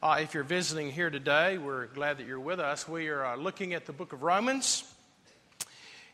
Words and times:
Uh, 0.00 0.18
if 0.20 0.32
you're 0.32 0.44
visiting 0.44 0.92
here 0.92 1.10
today, 1.10 1.58
we're 1.58 1.86
glad 1.86 2.18
that 2.18 2.26
you're 2.28 2.38
with 2.38 2.60
us. 2.60 2.86
We 2.86 3.08
are 3.08 3.26
uh, 3.26 3.36
looking 3.36 3.74
at 3.74 3.84
the 3.84 3.92
book 3.92 4.12
of 4.12 4.22
Romans. 4.22 4.84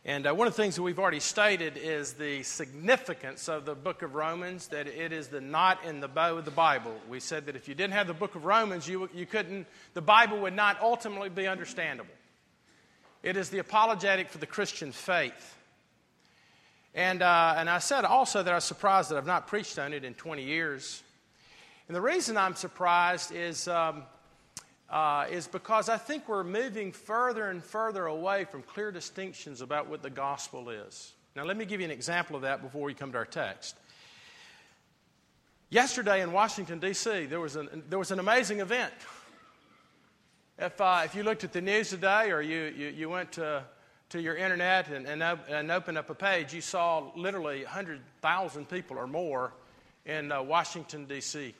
And 0.07 0.26
uh, 0.26 0.34
one 0.34 0.47
of 0.47 0.57
the 0.57 0.63
things 0.63 0.76
that 0.76 0.83
we've 0.83 0.99
already 0.99 1.21
stated 1.21 1.76
is 1.76 2.15
the 2.15 2.42
significance 2.44 3.47
of 3.47 3.67
the 3.67 3.75
book 3.75 4.00
of 4.00 4.15
Romans, 4.15 4.68
that 4.68 4.86
it 4.86 5.12
is 5.12 5.28
the 5.28 5.42
knot 5.42 5.81
in 5.84 6.00
the 6.00 6.08
bow 6.08 6.39
of 6.39 6.47
the 6.47 6.50
Bible. 6.50 6.99
We 7.10 7.20
said 7.20 7.44
that 7.44 7.57
if 7.57 7.68
you 7.68 7.75
didn't 7.75 7.92
have 7.92 8.07
the 8.07 8.14
book 8.14 8.34
of 8.36 8.46
Romans, 8.46 8.89
you, 8.89 9.11
you 9.14 9.27
couldn't, 9.27 9.66
the 9.93 10.01
Bible 10.01 10.41
would 10.41 10.55
not 10.55 10.80
ultimately 10.80 11.29
be 11.29 11.46
understandable. 11.46 12.14
It 13.23 13.37
is 13.37 13.51
the 13.51 13.59
apologetic 13.59 14.30
for 14.30 14.39
the 14.39 14.46
Christian 14.46 14.93
faith. 14.93 15.59
And, 16.95 17.21
uh, 17.21 17.57
and 17.59 17.69
I 17.69 17.80
said 17.80 18.07
also 18.07 18.43
that 18.43 18.51
I 18.51 18.55
was 18.55 18.64
surprised 18.64 19.11
that 19.11 19.19
I've 19.19 19.27
not 19.27 19.46
preached 19.46 19.79
on 19.79 19.93
it 19.93 20.05
in 20.05 20.14
20 20.14 20.43
years. 20.43 21.03
And 21.87 21.95
the 21.95 22.01
reason 22.01 22.39
I'm 22.39 22.55
surprised 22.55 23.32
is, 23.32 23.69
um, 23.69 24.05
uh, 24.88 25.27
is 25.30 25.47
because 25.47 25.91
I 25.91 25.98
think 25.98 26.29
we're 26.29 26.45
moving 26.45 26.92
further 26.92 27.51
and 27.51 27.62
further 27.62 28.06
away 28.06 28.45
from 28.45 28.62
clear 28.62 28.91
distinctions 28.91 29.61
about 29.61 29.89
what 29.89 30.02
the 30.02 30.11
gospel 30.11 30.70
is. 30.70 31.12
Now, 31.37 31.45
let 31.45 31.56
me 31.56 31.66
give 31.66 31.80
you 31.80 31.84
an 31.84 31.91
example 31.91 32.37
of 32.37 32.42
that 32.42 32.62
before 32.62 32.83
we 32.84 32.95
come 32.95 33.12
to 33.12 33.19
our 33.19 33.27
text. 33.27 33.77
Yesterday 35.69 36.23
in 36.23 36.33
Washington, 36.33 36.78
D.C., 36.78 37.27
there 37.27 37.41
was 37.41 37.56
an, 37.56 37.83
there 37.91 37.98
was 37.98 38.12
an 38.12 38.19
amazing 38.19 38.61
event. 38.61 38.95
If, 40.59 40.80
uh, 40.80 41.03
if 41.05 41.14
you 41.14 41.23
looked 41.23 41.45
at 41.45 41.53
the 41.53 41.61
news 41.61 41.91
today 41.91 42.30
or 42.30 42.41
you, 42.41 42.73
you, 42.77 42.89
you 42.89 43.11
went 43.11 43.33
to, 43.33 43.64
to 44.11 44.23
your 44.23 44.37
internet 44.37 44.89
and, 44.89 45.06
and, 45.06 45.23
and 45.23 45.70
opened 45.70 45.98
up 45.98 46.09
a 46.09 46.14
page, 46.14 46.55
you 46.55 46.61
saw 46.61 47.11
literally 47.16 47.64
100,000 47.64 48.69
people 48.69 48.97
or 48.97 49.09
more 49.09 49.53
in 50.06 50.30
uh, 50.30 50.41
Washington, 50.41 51.06
D.C. 51.06 51.55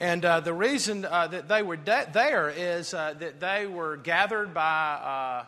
And 0.00 0.24
uh, 0.24 0.38
the 0.40 0.52
reason 0.52 1.04
uh, 1.04 1.26
that 1.26 1.48
they 1.48 1.62
were 1.62 1.76
de- 1.76 2.08
there 2.12 2.50
is 2.50 2.94
uh, 2.94 3.14
that 3.18 3.40
they 3.40 3.66
were 3.66 3.96
gathered 3.96 4.54
by 4.54 5.42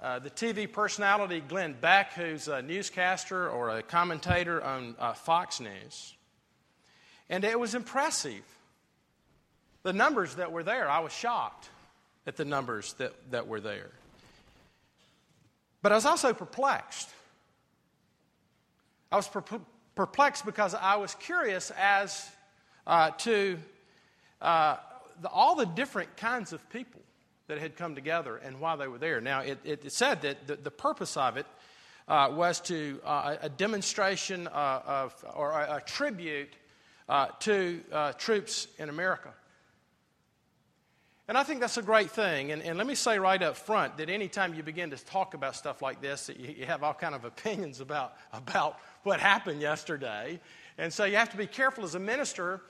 uh, 0.00 0.04
uh, 0.04 0.18
the 0.18 0.30
TV 0.30 0.70
personality 0.70 1.42
Glenn 1.46 1.74
Beck, 1.78 2.14
who's 2.14 2.48
a 2.48 2.62
newscaster 2.62 3.50
or 3.50 3.68
a 3.68 3.82
commentator 3.82 4.64
on 4.64 4.94
uh, 4.98 5.12
Fox 5.12 5.60
News. 5.60 6.14
And 7.28 7.44
it 7.44 7.60
was 7.60 7.74
impressive. 7.74 8.42
The 9.82 9.92
numbers 9.92 10.36
that 10.36 10.52
were 10.52 10.62
there, 10.62 10.88
I 10.88 11.00
was 11.00 11.12
shocked 11.12 11.68
at 12.26 12.36
the 12.36 12.46
numbers 12.46 12.94
that, 12.94 13.12
that 13.30 13.46
were 13.46 13.60
there. 13.60 13.90
But 15.82 15.92
I 15.92 15.96
was 15.96 16.06
also 16.06 16.32
perplexed. 16.32 17.10
I 19.12 19.16
was 19.16 19.28
per- 19.28 19.60
perplexed 19.94 20.46
because 20.46 20.74
I 20.74 20.96
was 20.96 21.14
curious 21.14 21.70
as 21.78 22.26
uh, 22.86 23.10
to 23.10 23.58
uh, 24.40 24.76
the, 25.20 25.28
all 25.28 25.54
the 25.54 25.66
different 25.66 26.16
kinds 26.16 26.52
of 26.52 26.68
people 26.70 27.00
that 27.48 27.58
had 27.58 27.76
come 27.76 27.94
together 27.94 28.36
and 28.36 28.60
why 28.60 28.76
they 28.76 28.88
were 28.88 28.98
there. 28.98 29.20
Now, 29.20 29.40
it, 29.40 29.58
it 29.64 29.92
said 29.92 30.22
that 30.22 30.46
the, 30.46 30.56
the, 30.56 30.70
purpose 30.70 31.16
of 31.16 31.36
it 31.36 31.46
uh, 32.08 32.30
was 32.32 32.60
to 32.60 33.00
uh, 33.04 33.36
a 33.40 33.48
demonstration 33.48 34.48
uh, 34.48 34.82
of, 34.86 35.24
or 35.34 35.52
a, 35.52 35.76
a 35.76 35.80
tribute 35.80 36.52
uh, 37.08 37.28
to 37.40 37.80
troops 38.18 38.66
in 38.78 38.88
America. 38.88 39.32
And 41.28 41.36
I 41.36 41.42
think 41.42 41.60
that's 41.60 41.76
a 41.76 41.82
great 41.82 42.12
thing. 42.12 42.52
And, 42.52 42.62
and, 42.62 42.78
let 42.78 42.86
me 42.86 42.94
say 42.94 43.18
right 43.18 43.42
up 43.42 43.56
front 43.56 43.96
that 43.96 44.08
anytime 44.08 44.54
you 44.54 44.62
begin 44.62 44.90
to 44.90 45.04
talk 45.06 45.34
about 45.34 45.56
stuff 45.56 45.82
like 45.82 46.00
this, 46.00 46.30
you, 46.38 46.54
you 46.58 46.66
have 46.66 46.84
all 46.84 46.94
kind 46.94 47.16
of 47.16 47.24
opinions 47.24 47.80
about, 47.80 48.14
about 48.32 48.78
what 49.02 49.18
happened 49.18 49.60
yesterday. 49.60 50.38
And 50.78 50.92
so 50.92 51.04
you 51.04 51.16
have 51.16 51.30
to 51.30 51.36
be 51.36 51.46
careful 51.46 51.84
as 51.84 51.94
a 51.94 51.98
minister 51.98 52.60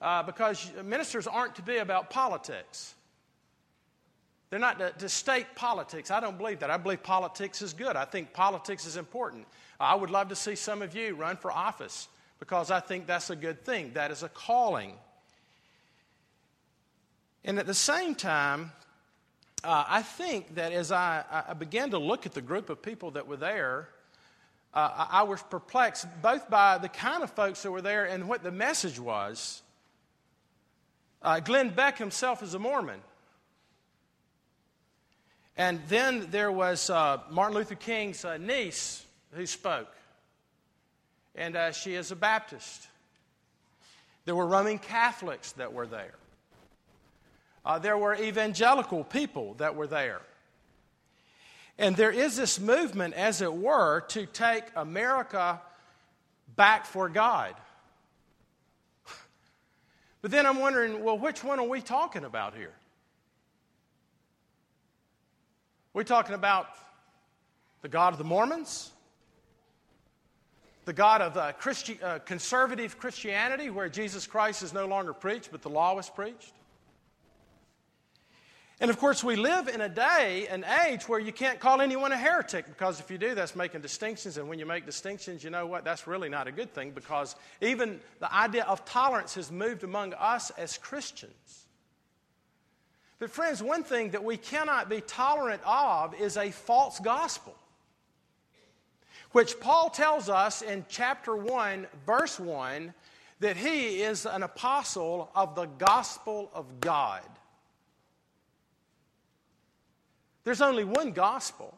uh, 0.00 0.22
because 0.22 0.70
ministers 0.84 1.26
aren't 1.26 1.54
to 1.56 1.62
be 1.62 1.78
about 1.78 2.10
politics. 2.10 2.94
They're 4.50 4.58
not 4.58 4.78
to, 4.80 4.90
to, 4.98 5.08
state 5.08 5.46
politics. 5.54 6.10
I 6.10 6.20
don't 6.20 6.36
believe 6.36 6.58
that. 6.58 6.70
I 6.70 6.76
believe 6.76 7.02
politics 7.02 7.62
is 7.62 7.72
good. 7.72 7.96
I 7.96 8.04
think 8.04 8.34
politics 8.34 8.84
is 8.84 8.96
important. 8.96 9.46
I 9.80 9.94
would 9.94 10.10
love 10.10 10.28
to 10.28 10.36
see 10.36 10.56
some 10.56 10.82
of 10.82 10.94
you 10.94 11.14
run 11.14 11.36
for 11.36 11.50
office 11.50 12.08
because 12.38 12.70
I 12.70 12.80
think 12.80 13.06
that's 13.06 13.30
a 13.30 13.36
good 13.36 13.64
thing. 13.64 13.92
That 13.94 14.10
is 14.10 14.22
a 14.22 14.28
calling. 14.28 14.92
And 17.44 17.58
at 17.58 17.66
the 17.66 17.74
same 17.74 18.14
time, 18.14 18.72
uh, 19.64 19.84
I 19.88 20.02
think 20.02 20.56
that 20.56 20.72
as 20.72 20.92
I, 20.92 21.24
I, 21.48 21.54
began 21.54 21.90
to 21.90 21.98
look 21.98 22.26
at 22.26 22.32
the 22.32 22.42
group 22.42 22.68
of 22.68 22.82
people 22.82 23.12
that 23.12 23.26
were 23.26 23.36
there, 23.36 23.88
uh, 24.74 25.06
I 25.10 25.22
was 25.24 25.42
perplexed 25.42 26.06
both 26.22 26.48
by 26.48 26.78
the 26.78 26.88
kind 26.88 27.22
of 27.22 27.30
folks 27.30 27.62
that 27.62 27.70
were 27.70 27.82
there 27.82 28.06
and 28.06 28.28
what 28.28 28.42
the 28.42 28.50
message 28.50 28.98
was. 28.98 29.62
Uh, 31.20 31.40
Glenn 31.40 31.70
Beck 31.70 31.98
himself 31.98 32.42
is 32.42 32.54
a 32.54 32.58
Mormon. 32.58 33.00
And 35.56 35.80
then 35.88 36.28
there 36.30 36.50
was 36.50 36.88
uh, 36.88 37.18
Martin 37.30 37.56
Luther 37.56 37.74
King's 37.74 38.24
uh, 38.24 38.38
niece 38.38 39.04
who 39.32 39.44
spoke, 39.44 39.94
and 41.34 41.54
uh, 41.54 41.72
she 41.72 41.94
is 41.94 42.10
a 42.10 42.16
Baptist. 42.16 42.88
There 44.24 44.34
were 44.34 44.46
Roman 44.46 44.78
Catholics 44.78 45.52
that 45.52 45.72
were 45.72 45.86
there. 45.86 46.14
Uh, 47.64 47.78
there 47.78 47.98
were 47.98 48.14
evangelical 48.14 49.04
people 49.04 49.54
that 49.54 49.76
were 49.76 49.86
there. 49.86 50.22
And 51.82 51.96
there 51.96 52.12
is 52.12 52.36
this 52.36 52.60
movement, 52.60 53.14
as 53.14 53.40
it 53.40 53.52
were, 53.52 54.02
to 54.10 54.24
take 54.24 54.62
America 54.76 55.60
back 56.54 56.86
for 56.86 57.08
God. 57.08 57.54
But 60.22 60.30
then 60.30 60.46
I'm 60.46 60.60
wondering, 60.60 61.02
well, 61.02 61.18
which 61.18 61.42
one 61.42 61.58
are 61.58 61.66
we 61.66 61.80
talking 61.80 62.22
about 62.22 62.54
here? 62.54 62.72
We're 65.92 66.04
talking 66.04 66.36
about 66.36 66.68
the 67.80 67.88
God 67.88 68.12
of 68.12 68.18
the 68.18 68.24
Mormons, 68.24 68.92
the 70.84 70.92
God 70.92 71.20
of 71.20 71.36
uh, 71.36 71.50
Christi- 71.54 72.00
uh, 72.00 72.20
conservative 72.20 73.00
Christianity, 73.00 73.70
where 73.70 73.88
Jesus 73.88 74.28
Christ 74.28 74.62
is 74.62 74.72
no 74.72 74.86
longer 74.86 75.12
preached, 75.12 75.50
but 75.50 75.62
the 75.62 75.70
law 75.70 75.96
was 75.96 76.08
preached. 76.08 76.54
And 78.82 78.90
of 78.90 78.98
course, 78.98 79.22
we 79.22 79.36
live 79.36 79.68
in 79.68 79.80
a 79.80 79.88
day, 79.88 80.48
an 80.50 80.64
age 80.84 81.08
where 81.08 81.20
you 81.20 81.30
can't 81.30 81.60
call 81.60 81.80
anyone 81.80 82.10
a 82.10 82.16
heretic 82.16 82.66
because 82.66 82.98
if 82.98 83.12
you 83.12 83.16
do, 83.16 83.32
that's 83.32 83.54
making 83.54 83.80
distinctions. 83.80 84.38
And 84.38 84.48
when 84.48 84.58
you 84.58 84.66
make 84.66 84.86
distinctions, 84.86 85.44
you 85.44 85.50
know 85.50 85.68
what? 85.68 85.84
That's 85.84 86.08
really 86.08 86.28
not 86.28 86.48
a 86.48 86.52
good 86.52 86.74
thing 86.74 86.90
because 86.90 87.36
even 87.60 88.00
the 88.18 88.34
idea 88.34 88.64
of 88.64 88.84
tolerance 88.84 89.36
has 89.36 89.52
moved 89.52 89.84
among 89.84 90.14
us 90.14 90.50
as 90.58 90.78
Christians. 90.78 91.66
But, 93.20 93.30
friends, 93.30 93.62
one 93.62 93.84
thing 93.84 94.10
that 94.10 94.24
we 94.24 94.36
cannot 94.36 94.90
be 94.90 95.00
tolerant 95.00 95.62
of 95.64 96.20
is 96.20 96.36
a 96.36 96.50
false 96.50 96.98
gospel, 96.98 97.54
which 99.30 99.60
Paul 99.60 99.90
tells 99.90 100.28
us 100.28 100.60
in 100.60 100.84
chapter 100.88 101.36
1, 101.36 101.86
verse 102.04 102.40
1, 102.40 102.92
that 103.38 103.56
he 103.56 104.02
is 104.02 104.26
an 104.26 104.42
apostle 104.42 105.30
of 105.36 105.54
the 105.54 105.66
gospel 105.66 106.50
of 106.52 106.80
God. 106.80 107.22
There's 110.44 110.60
only 110.60 110.84
one 110.84 111.12
gospel. 111.12 111.74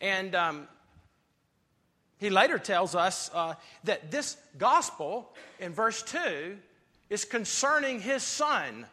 And 0.00 0.34
um, 0.34 0.68
he 2.18 2.30
later 2.30 2.58
tells 2.58 2.94
us 2.94 3.30
uh, 3.34 3.54
that 3.84 4.10
this 4.10 4.36
gospel 4.58 5.32
in 5.58 5.72
verse 5.72 6.02
2 6.02 6.56
is 7.10 7.24
concerning 7.24 8.00
his 8.00 8.22
son, 8.22 8.86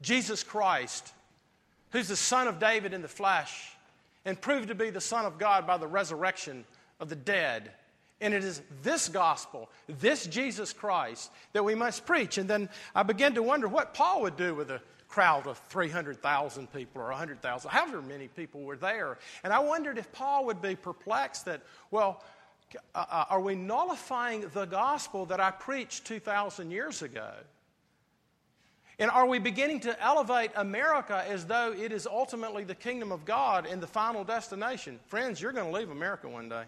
Jesus 0.00 0.42
Christ, 0.42 1.12
who's 1.90 2.08
the 2.08 2.16
son 2.16 2.48
of 2.48 2.58
David 2.58 2.94
in 2.94 3.02
the 3.02 3.08
flesh 3.08 3.76
and 4.26 4.38
proved 4.38 4.68
to 4.68 4.74
be 4.74 4.90
the 4.90 5.00
Son 5.00 5.24
of 5.24 5.38
God 5.38 5.66
by 5.66 5.78
the 5.78 5.86
resurrection 5.86 6.64
of 7.00 7.08
the 7.08 7.16
dead. 7.16 7.70
And 8.20 8.34
it 8.34 8.44
is 8.44 8.60
this 8.82 9.08
gospel, 9.08 9.70
this 9.86 10.26
Jesus 10.26 10.72
Christ, 10.72 11.30
that 11.52 11.64
we 11.64 11.74
must 11.74 12.04
preach. 12.04 12.36
And 12.36 12.50
then 12.50 12.68
I 12.94 13.04
began 13.04 13.34
to 13.34 13.42
wonder 13.42 13.68
what 13.68 13.94
Paul 13.94 14.22
would 14.22 14.36
do 14.36 14.54
with 14.54 14.70
a 14.70 14.80
crowd 15.16 15.46
of 15.46 15.56
300,000 15.70 16.70
people 16.74 17.00
or 17.00 17.06
100,000, 17.06 17.70
however 17.70 18.02
many 18.02 18.28
people 18.28 18.60
were 18.60 18.76
there. 18.76 19.16
And 19.44 19.50
I 19.50 19.60
wondered 19.60 19.96
if 19.96 20.12
Paul 20.12 20.44
would 20.44 20.60
be 20.60 20.76
perplexed 20.76 21.46
that, 21.46 21.62
well, 21.90 22.22
uh, 22.94 23.06
uh 23.08 23.24
are 23.30 23.40
we 23.40 23.54
nullifying 23.54 24.46
the 24.52 24.66
gospel 24.66 25.24
that 25.24 25.40
I 25.40 25.52
preached 25.52 26.04
2,000 26.04 26.70
years 26.70 27.00
ago? 27.00 27.30
And 28.98 29.10
are 29.10 29.24
we 29.24 29.38
beginning 29.38 29.80
to 29.80 30.02
elevate 30.04 30.50
America 30.54 31.24
as 31.26 31.46
though 31.46 31.72
it 31.72 31.92
is 31.92 32.06
ultimately 32.06 32.64
the 32.64 32.74
kingdom 32.74 33.10
of 33.10 33.24
God 33.24 33.64
and 33.64 33.82
the 33.82 33.86
final 33.86 34.22
destination? 34.22 35.00
Friends, 35.06 35.40
you're 35.40 35.52
going 35.52 35.72
to 35.72 35.78
leave 35.78 35.88
America 35.88 36.28
one 36.28 36.50
day. 36.50 36.64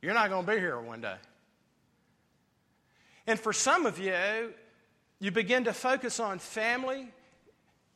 You're 0.00 0.14
not 0.14 0.30
going 0.30 0.46
to 0.46 0.50
be 0.50 0.58
here 0.58 0.80
one 0.80 1.02
day. 1.02 1.16
And 3.26 3.38
for 3.38 3.52
some 3.52 3.84
of 3.84 3.98
you, 3.98 4.54
you 5.20 5.30
begin 5.30 5.64
to 5.64 5.74
focus 5.74 6.20
on 6.20 6.38
family, 6.38 7.08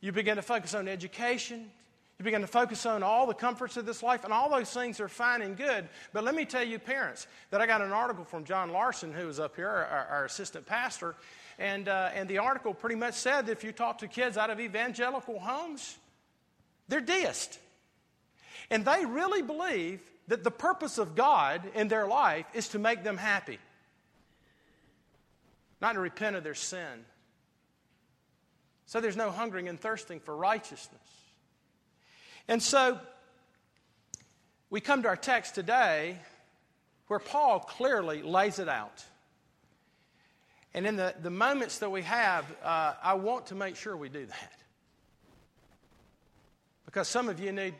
you 0.03 0.11
begin 0.11 0.35
to 0.35 0.41
focus 0.41 0.73
on 0.73 0.89
education, 0.89 1.71
you 2.19 2.25
begin 2.25 2.41
to 2.41 2.47
focus 2.47 2.85
on 2.85 3.03
all 3.03 3.25
the 3.25 3.33
comforts 3.33 3.77
of 3.77 3.85
this 3.85 4.03
life, 4.03 4.25
and 4.25 4.33
all 4.33 4.49
those 4.49 4.69
things 4.69 4.99
are 4.99 5.07
fine 5.07 5.41
and 5.41 5.55
good. 5.55 5.87
But 6.11 6.25
let 6.25 6.35
me 6.35 6.43
tell 6.43 6.61
you, 6.61 6.77
parents, 6.77 7.25
that 7.51 7.61
I 7.61 7.65
got 7.65 7.81
an 7.81 7.93
article 7.93 8.25
from 8.25 8.43
John 8.43 8.73
Larson, 8.73 9.13
who 9.13 9.27
was 9.27 9.39
up 9.39 9.55
here, 9.55 9.69
our, 9.69 10.07
our 10.11 10.25
assistant 10.25 10.65
pastor, 10.65 11.15
and, 11.57 11.87
uh, 11.87 12.09
and 12.13 12.27
the 12.27 12.39
article 12.39 12.73
pretty 12.73 12.97
much 12.97 13.13
said 13.13 13.45
that 13.45 13.53
if 13.53 13.63
you 13.63 13.71
talk 13.71 13.99
to 13.99 14.09
kids 14.09 14.35
out 14.35 14.49
of 14.49 14.59
evangelical 14.59 15.39
homes, 15.39 15.95
they're 16.89 16.99
deists. 16.99 17.57
And 18.69 18.83
they 18.83 19.05
really 19.05 19.41
believe 19.41 20.01
that 20.27 20.43
the 20.43 20.51
purpose 20.51 20.97
of 20.97 21.15
God 21.15 21.61
in 21.75 21.87
their 21.87 22.07
life 22.07 22.45
is 22.53 22.67
to 22.69 22.79
make 22.79 23.05
them 23.05 23.15
happy, 23.15 23.57
not 25.81 25.93
to 25.93 26.01
repent 26.01 26.35
of 26.35 26.43
their 26.43 26.55
sin. 26.55 27.05
So 28.85 29.01
there's 29.01 29.17
no 29.17 29.31
hungering 29.31 29.69
and 29.69 29.79
thirsting 29.79 30.19
for 30.19 30.35
righteousness. 30.35 31.01
And 32.47 32.61
so 32.61 32.99
we 34.69 34.81
come 34.81 35.03
to 35.03 35.07
our 35.07 35.15
text 35.15 35.55
today 35.55 36.17
where 37.07 37.19
Paul 37.19 37.59
clearly 37.59 38.21
lays 38.21 38.59
it 38.59 38.67
out. 38.67 39.03
And 40.73 40.87
in 40.87 40.95
the, 40.95 41.13
the 41.21 41.29
moments 41.29 41.79
that 41.79 41.91
we 41.91 42.01
have, 42.01 42.45
uh, 42.63 42.93
I 43.01 43.13
want 43.13 43.47
to 43.47 43.55
make 43.55 43.75
sure 43.75 43.95
we 43.95 44.09
do 44.09 44.25
that. 44.25 44.53
Because 46.85 47.07
some 47.07 47.29
of 47.29 47.39
you 47.39 47.51
need 47.51 47.75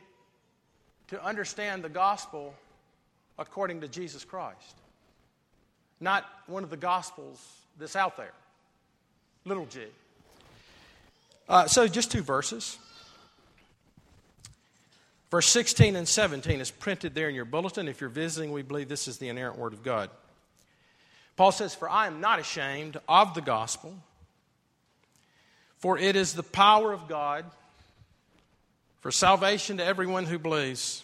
to 1.08 1.22
understand 1.24 1.82
the 1.82 1.88
gospel 1.88 2.54
according 3.38 3.80
to 3.80 3.88
Jesus 3.88 4.24
Christ, 4.24 4.76
not 6.00 6.24
one 6.46 6.62
of 6.62 6.70
the 6.70 6.76
gospels 6.76 7.40
that's 7.78 7.96
out 7.96 8.16
there, 8.16 8.32
little 9.44 9.66
g. 9.66 9.80
Uh, 11.48 11.66
so, 11.66 11.86
just 11.86 12.10
two 12.10 12.22
verses. 12.22 12.78
Verse 15.30 15.48
16 15.48 15.96
and 15.96 16.06
17 16.06 16.60
is 16.60 16.70
printed 16.70 17.14
there 17.14 17.28
in 17.28 17.34
your 17.34 17.44
bulletin. 17.44 17.88
If 17.88 18.00
you're 18.00 18.08
visiting, 18.08 18.52
we 18.52 18.62
believe 18.62 18.88
this 18.88 19.08
is 19.08 19.18
the 19.18 19.28
inerrant 19.28 19.58
word 19.58 19.72
of 19.72 19.82
God. 19.82 20.08
Paul 21.36 21.52
says, 21.52 21.74
For 21.74 21.90
I 21.90 22.06
am 22.06 22.20
not 22.20 22.38
ashamed 22.38 22.98
of 23.08 23.34
the 23.34 23.40
gospel, 23.40 23.94
for 25.78 25.98
it 25.98 26.16
is 26.16 26.34
the 26.34 26.44
power 26.44 26.92
of 26.92 27.08
God 27.08 27.44
for 29.00 29.10
salvation 29.10 29.78
to 29.78 29.84
everyone 29.84 30.24
who 30.24 30.38
believes, 30.38 31.02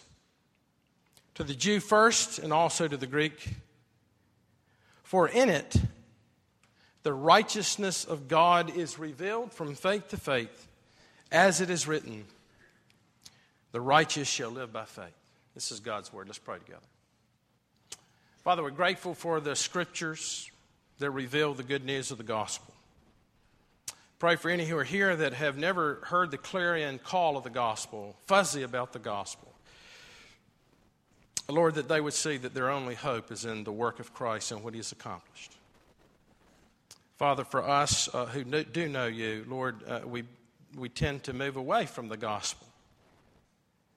to 1.35 1.43
the 1.43 1.53
Jew 1.53 1.79
first 1.79 2.39
and 2.39 2.51
also 2.53 2.87
to 2.87 2.97
the 2.97 3.07
Greek. 3.07 3.49
For 5.03 5.27
in 5.27 5.49
it, 5.49 5.75
the 7.03 7.13
righteousness 7.13 8.05
of 8.05 8.27
God 8.27 8.75
is 8.75 8.99
revealed 8.99 9.51
from 9.51 9.75
faith 9.75 10.09
to 10.09 10.17
faith, 10.17 10.67
as 11.31 11.61
it 11.61 11.69
is 11.69 11.87
written, 11.87 12.25
the 13.71 13.81
righteous 13.81 14.27
shall 14.27 14.49
live 14.49 14.73
by 14.73 14.85
faith. 14.85 15.05
This 15.55 15.71
is 15.71 15.79
God's 15.79 16.11
word. 16.11 16.27
Let's 16.27 16.39
pray 16.39 16.59
together. 16.59 16.81
Father, 18.43 18.63
we're 18.63 18.71
grateful 18.71 19.13
for 19.13 19.39
the 19.39 19.55
scriptures 19.55 20.49
that 20.99 21.11
reveal 21.11 21.53
the 21.53 21.63
good 21.63 21.85
news 21.85 22.11
of 22.11 22.17
the 22.17 22.23
gospel. 22.23 22.73
Pray 24.19 24.35
for 24.35 24.49
any 24.49 24.65
who 24.65 24.77
are 24.77 24.83
here 24.83 25.15
that 25.15 25.33
have 25.33 25.57
never 25.57 25.99
heard 26.03 26.29
the 26.29 26.37
clarion 26.37 26.99
call 26.99 27.37
of 27.37 27.43
the 27.43 27.49
gospel, 27.49 28.15
fuzzy 28.27 28.61
about 28.61 28.93
the 28.93 28.99
gospel. 28.99 29.51
Lord, 31.49 31.75
that 31.75 31.87
they 31.87 31.99
would 31.99 32.13
see 32.13 32.37
that 32.37 32.53
their 32.53 32.69
only 32.69 32.95
hope 32.95 33.31
is 33.31 33.45
in 33.45 33.63
the 33.63 33.71
work 33.71 33.99
of 33.99 34.13
Christ 34.13 34.51
and 34.51 34.63
what 34.63 34.73
he 34.73 34.79
has 34.79 34.91
accomplished. 34.91 35.55
Father, 37.21 37.43
for 37.43 37.63
us 37.63 38.09
uh, 38.15 38.25
who 38.25 38.43
do 38.43 38.89
know 38.89 39.05
you, 39.05 39.45
Lord, 39.47 39.83
uh, 39.87 39.99
we, 40.03 40.23
we 40.75 40.89
tend 40.89 41.25
to 41.25 41.33
move 41.33 41.55
away 41.55 41.85
from 41.85 42.07
the 42.07 42.17
gospel. 42.17 42.65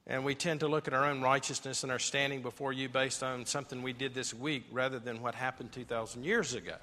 And 0.07 0.27
we 0.27 0.35
tend 0.35 0.61
to 0.61 0.69
look 0.69 0.89
at 0.89 0.93
our 0.93 1.07
own 1.07 1.23
righteousness 1.23 1.85
and 1.85 1.91
our 1.91 1.99
standing 1.99 2.43
before 2.43 2.75
you 2.75 2.91
based 2.91 3.23
on 3.23 3.47
something 3.47 3.83
we 3.83 3.95
did 3.95 4.13
this 4.13 4.35
week 4.35 4.65
rather 4.71 4.99
than 4.99 5.23
what 5.23 5.35
happened 5.35 5.73
2,000 5.73 6.23
years 6.23 6.53
ago. 6.53 6.75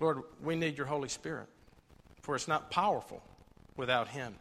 Lord, 0.00 0.22
we 0.42 0.56
need 0.56 0.78
your 0.78 0.86
Holy 0.86 1.10
Spirit, 1.10 1.48
for 2.22 2.36
it's 2.36 2.48
not 2.48 2.70
powerful 2.70 3.22
without 3.76 4.08
Him. 4.08 4.34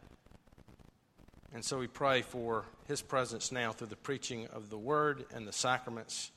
And 1.53 1.65
so 1.65 1.80
we 1.80 1.88
pray 1.88 2.21
for 2.21 2.63
His 2.88 3.01
presence 3.01 3.51
now 3.51 3.73
through 3.73 3.88
the 3.88 3.97
preaching 3.97 4.47
of 4.53 4.69
the 4.69 4.77
Word 4.77 5.25
and 5.35 5.45
the 5.45 5.51
sacraments 5.51 6.31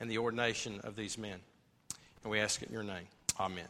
and 0.00 0.10
the 0.10 0.18
ordination 0.18 0.82
of 0.84 0.96
these 0.96 1.16
men. 1.16 1.40
And 2.26 2.32
we 2.32 2.40
ask 2.40 2.60
it 2.60 2.66
in 2.66 2.74
your 2.74 2.82
name. 2.82 3.06
Amen. 3.38 3.68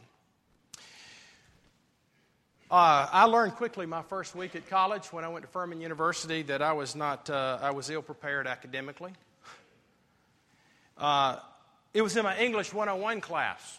Uh, 2.71 3.07
I 3.11 3.25
learned 3.25 3.53
quickly 3.53 3.85
my 3.85 4.01
first 4.01 4.35
week 4.35 4.55
at 4.55 4.67
college 4.67 5.13
when 5.13 5.23
I 5.23 5.27
went 5.27 5.45
to 5.45 5.51
Furman 5.51 5.79
University 5.79 6.41
that 6.41 6.63
I 6.63 6.73
was 6.73 6.95
not, 6.95 7.29
uh, 7.29 7.59
I 7.61 7.69
was 7.69 7.91
ill 7.91 8.01
prepared 8.01 8.47
academically. 8.47 9.13
Uh, 10.97 11.37
it 11.93 12.01
was 12.01 12.17
in 12.17 12.23
my 12.23 12.35
English 12.39 12.73
101 12.73 13.21
class. 13.21 13.77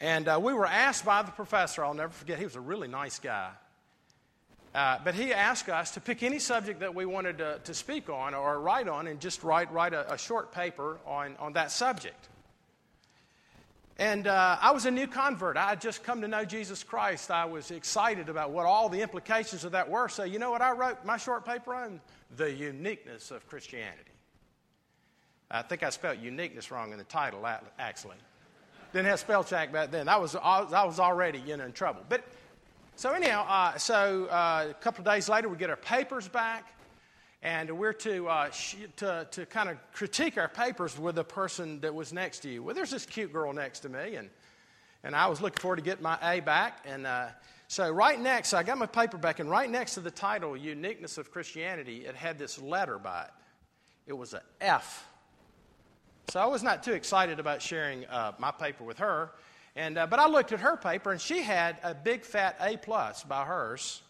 And 0.00 0.26
uh, 0.26 0.40
we 0.42 0.54
were 0.54 0.64
asked 0.64 1.04
by 1.04 1.20
the 1.20 1.32
professor, 1.32 1.84
I'll 1.84 1.92
never 1.92 2.14
forget, 2.14 2.38
he 2.38 2.44
was 2.44 2.56
a 2.56 2.62
really 2.62 2.88
nice 2.88 3.18
guy. 3.18 3.50
Uh, 4.74 5.00
but 5.04 5.14
he 5.14 5.34
asked 5.34 5.68
us 5.68 5.90
to 5.90 6.00
pick 6.00 6.22
any 6.22 6.38
subject 6.38 6.80
that 6.80 6.94
we 6.94 7.04
wanted 7.04 7.36
to, 7.36 7.60
to 7.64 7.74
speak 7.74 8.08
on 8.08 8.32
or 8.32 8.58
write 8.58 8.88
on 8.88 9.06
and 9.06 9.20
just 9.20 9.42
write, 9.42 9.70
write 9.70 9.92
a, 9.92 10.14
a 10.14 10.16
short 10.16 10.50
paper 10.50 10.96
on, 11.06 11.36
on 11.38 11.52
that 11.52 11.70
subject. 11.70 12.30
And 13.98 14.26
uh, 14.26 14.56
I 14.60 14.70
was 14.72 14.86
a 14.86 14.90
new 14.90 15.06
convert. 15.06 15.56
I 15.56 15.70
had 15.70 15.80
just 15.80 16.02
come 16.02 16.22
to 16.22 16.28
know 16.28 16.44
Jesus 16.44 16.82
Christ. 16.82 17.30
I 17.30 17.44
was 17.44 17.70
excited 17.70 18.28
about 18.28 18.50
what 18.50 18.66
all 18.66 18.88
the 18.88 19.00
implications 19.00 19.64
of 19.64 19.72
that 19.72 19.88
were. 19.88 20.08
So, 20.08 20.24
you 20.24 20.38
know 20.38 20.50
what 20.50 20.62
I 20.62 20.72
wrote 20.72 21.04
my 21.04 21.16
short 21.18 21.44
paper 21.44 21.74
on? 21.74 22.00
The 22.36 22.50
uniqueness 22.50 23.30
of 23.30 23.46
Christianity. 23.46 24.10
I 25.50 25.60
think 25.60 25.82
I 25.82 25.90
spelled 25.90 26.18
uniqueness 26.18 26.70
wrong 26.70 26.92
in 26.92 26.98
the 26.98 27.04
title, 27.04 27.46
actually. 27.78 28.16
Didn't 28.94 29.06
have 29.06 29.20
spell 29.20 29.44
check 29.44 29.72
back 29.72 29.90
then. 29.90 30.08
I 30.08 30.16
was, 30.16 30.34
I 30.34 30.84
was 30.84 30.98
already 30.98 31.40
you 31.40 31.56
know, 31.58 31.66
in 31.66 31.72
trouble. 31.72 32.02
But 32.08 32.24
so, 32.96 33.10
anyhow, 33.10 33.46
uh, 33.46 33.76
so 33.76 34.26
uh, 34.26 34.68
a 34.70 34.74
couple 34.74 35.06
of 35.06 35.12
days 35.12 35.28
later, 35.28 35.48
we 35.48 35.56
get 35.56 35.70
our 35.70 35.76
papers 35.76 36.28
back 36.28 36.74
and 37.42 37.76
we're 37.76 37.92
to, 37.92 38.28
uh, 38.28 38.50
to, 38.96 39.26
to 39.32 39.46
kind 39.46 39.68
of 39.68 39.76
critique 39.92 40.38
our 40.38 40.48
papers 40.48 40.96
with 40.96 41.16
the 41.16 41.24
person 41.24 41.80
that 41.80 41.92
was 41.92 42.12
next 42.12 42.40
to 42.40 42.48
you. 42.48 42.62
Well, 42.62 42.74
there's 42.74 42.90
this 42.90 43.04
cute 43.04 43.32
girl 43.32 43.52
next 43.52 43.80
to 43.80 43.88
me, 43.88 44.14
and, 44.14 44.30
and 45.02 45.16
I 45.16 45.26
was 45.26 45.40
looking 45.40 45.60
forward 45.60 45.76
to 45.76 45.82
getting 45.82 46.04
my 46.04 46.18
A 46.22 46.40
back. 46.40 46.84
And 46.86 47.04
uh, 47.04 47.28
so, 47.66 47.90
right 47.90 48.20
next, 48.20 48.54
I 48.54 48.62
got 48.62 48.78
my 48.78 48.86
paper 48.86 49.18
back, 49.18 49.40
and 49.40 49.50
right 49.50 49.68
next 49.68 49.94
to 49.94 50.00
the 50.00 50.10
title, 50.10 50.56
Uniqueness 50.56 51.18
of 51.18 51.32
Christianity, 51.32 52.04
it 52.06 52.14
had 52.14 52.38
this 52.38 52.60
letter 52.60 52.98
by 52.98 53.24
it. 53.24 53.30
It 54.06 54.12
was 54.12 54.34
an 54.34 54.40
F. 54.60 55.08
So, 56.28 56.38
I 56.38 56.46
was 56.46 56.62
not 56.62 56.84
too 56.84 56.92
excited 56.92 57.40
about 57.40 57.60
sharing 57.60 58.06
uh, 58.06 58.32
my 58.38 58.52
paper 58.52 58.84
with 58.84 58.98
her. 58.98 59.32
And, 59.74 59.98
uh, 59.98 60.06
but 60.06 60.18
I 60.18 60.28
looked 60.28 60.52
at 60.52 60.60
her 60.60 60.76
paper, 60.76 61.10
and 61.10 61.20
she 61.20 61.42
had 61.42 61.78
a 61.82 61.92
big 61.94 62.24
fat 62.24 62.56
A 62.60 62.76
plus 62.76 63.24
by 63.24 63.44
hers. 63.44 64.00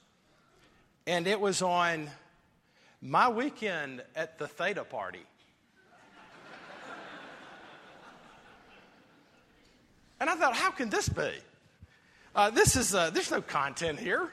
And 1.07 1.27
it 1.27 1.41
was 1.41 1.63
on 1.63 2.11
my 3.03 3.29
weekend 3.29 4.01
at 4.15 4.39
the 4.39 4.47
Theta 4.47 4.85
party. 4.85 5.27
and 10.21 10.31
I 10.31 10.37
thought, 10.37 10.55
how 10.55 10.71
can 10.71 10.89
this 10.89 11.09
be? 11.09 11.33
Uh, 12.35 12.49
this 12.51 12.77
is, 12.77 12.95
uh, 12.95 13.11
there's 13.11 13.31
no 13.31 13.43
content 13.43 13.99
here. 13.99 14.33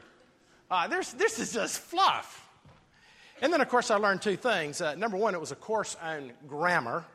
Uh, 0.69 0.87
there's, 0.87 1.13
this 1.13 1.39
is 1.39 1.51
just 1.51 1.79
fluff. 1.79 2.47
And 3.41 3.51
then, 3.51 3.59
of 3.59 3.69
course, 3.69 3.89
I 3.89 3.95
learned 3.95 4.21
two 4.21 4.35
things. 4.35 4.81
Uh, 4.81 4.93
number 4.93 5.17
one, 5.17 5.33
it 5.33 5.39
was 5.39 5.51
a 5.51 5.55
course 5.55 5.97
on 6.03 6.31
grammar, 6.47 7.05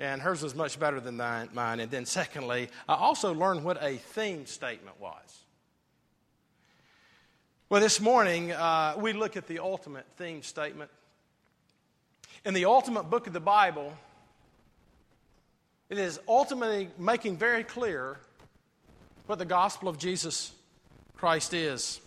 and 0.00 0.20
hers 0.20 0.42
was 0.42 0.54
much 0.54 0.80
better 0.80 0.98
than 0.98 1.16
mine. 1.16 1.80
And 1.80 1.90
then, 1.90 2.06
secondly, 2.06 2.70
I 2.88 2.94
also 2.94 3.32
learned 3.32 3.64
what 3.64 3.80
a 3.82 3.96
theme 3.98 4.46
statement 4.46 5.00
was. 5.00 5.43
Well, 7.74 7.82
this 7.82 8.00
morning 8.00 8.52
uh, 8.52 8.94
we 8.96 9.12
look 9.12 9.36
at 9.36 9.48
the 9.48 9.58
ultimate 9.58 10.06
theme 10.16 10.44
statement. 10.44 10.92
In 12.44 12.54
the 12.54 12.66
ultimate 12.66 13.10
book 13.10 13.26
of 13.26 13.32
the 13.32 13.40
Bible, 13.40 13.92
it 15.90 15.98
is 15.98 16.20
ultimately 16.28 16.88
making 17.00 17.36
very 17.36 17.64
clear 17.64 18.20
what 19.26 19.40
the 19.40 19.44
gospel 19.44 19.88
of 19.88 19.98
Jesus 19.98 20.52
Christ 21.16 21.52
is. 21.52 22.00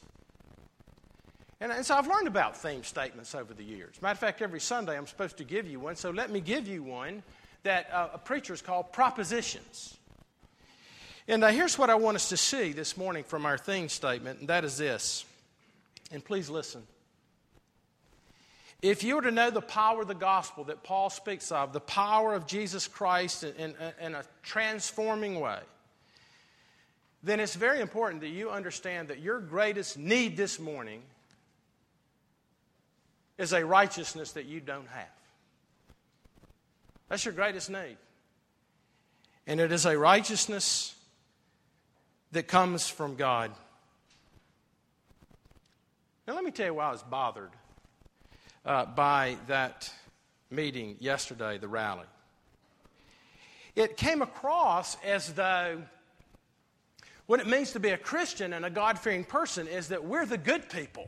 And, 1.60 1.74
and 1.74 1.86
so 1.86 1.96
I've 1.96 2.08
learned 2.08 2.30
about 2.30 2.56
theme 2.56 2.86
statements 2.86 3.36
over 3.36 3.54
the 3.54 3.66
years. 3.66 4.02
Matter 4.02 4.14
of 4.14 4.20
fact, 4.20 4.42
every 4.42 4.62
Sunday 4.62 4.96
I'm 4.96 5.06
supposed 5.06 5.36
to 5.40 5.44
give 5.44 5.68
you 5.68 5.82
one, 5.82 5.98
so 5.98 6.12
let 6.12 6.32
me 6.32 6.40
give 6.40 6.66
you 6.66 6.82
one 6.82 7.24
that 7.64 7.90
uh, 7.92 8.12
a 8.14 8.18
preachers 8.18 8.62
call 8.62 8.84
propositions. 8.84 9.98
And 11.28 11.44
uh, 11.44 11.50
here's 11.50 11.78
what 11.78 11.90
I 11.90 11.96
want 11.96 12.16
us 12.16 12.30
to 12.30 12.38
see 12.38 12.72
this 12.72 12.96
morning 12.96 13.26
from 13.26 13.46
our 13.46 13.58
theme 13.58 13.90
statement, 13.90 14.40
and 14.40 14.48
that 14.48 14.64
is 14.64 14.78
this 14.78 15.26
and 16.12 16.24
please 16.24 16.50
listen. 16.50 16.84
If 18.82 19.04
you 19.04 19.16
were 19.16 19.24
to 19.24 19.32
know 19.32 19.50
the 19.50 19.62
power 19.62 20.02
of 20.02 20.08
the 20.08 20.16
gospel 20.16 20.66
that 20.66 20.84
Paul 20.84 21.10
speaks 21.10 21.52
of, 21.52 21.74
the 21.74 21.80
power 21.80 22.36
of 22.36 22.46
Jesus 22.46 22.88
Christ 22.88 23.44
in, 23.44 23.56
in, 23.56 23.94
in 24.00 24.16
a 24.16 24.24
transforming 24.44 25.40
way, 25.40 25.60
then 27.24 27.40
it's 27.40 27.56
very 27.56 27.82
important 27.82 28.22
that 28.22 28.30
you 28.30 28.52
understand 28.52 29.08
that 29.08 29.20
your 29.20 29.40
greatest 29.40 29.98
need 29.98 30.38
this 30.38 30.60
morning 30.60 31.02
is 33.38 33.54
a 33.54 33.66
righteousness 33.66 34.34
that 34.34 34.46
you 34.46 34.60
don't 34.60 34.88
have. 34.88 35.08
That's 37.10 37.26
your 37.26 37.34
greatest 37.34 37.70
need. 37.70 37.98
And 39.48 39.60
it 39.60 39.72
is 39.72 39.86
a 39.86 39.98
righteousness 39.98 40.94
that 42.32 42.48
comes 42.48 42.88
from 42.88 43.16
God. 43.16 43.52
Now, 46.28 46.34
let 46.34 46.44
me 46.44 46.52
tell 46.52 46.66
you 46.66 46.74
why 46.74 46.90
I 46.90 46.92
was 46.92 47.04
bothered 47.04 47.52
uh, 48.66 48.86
by 48.86 49.38
that 49.48 49.90
meeting 50.52 50.98
yesterday, 51.00 51.58
the 51.58 51.70
rally. 51.70 52.06
It 53.78 53.96
came 53.96 54.22
across 54.22 54.98
as 55.06 55.32
though 55.34 55.82
what 57.28 57.40
it 57.40 57.48
means 57.48 57.72
to 57.72 57.80
be 57.80 57.90
a 57.90 57.98
Christian 57.98 58.52
and 58.52 58.66
a 58.66 58.70
God 58.70 59.00
fearing 59.00 59.24
person 59.24 59.70
is 59.70 59.88
that 59.88 60.04
we're 60.04 60.26
the 60.26 60.38
good 60.38 60.68
people, 60.70 61.08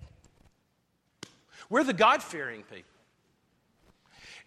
we're 1.70 1.84
the 1.84 1.92
God 1.92 2.24
fearing 2.24 2.64
people. 2.64 2.86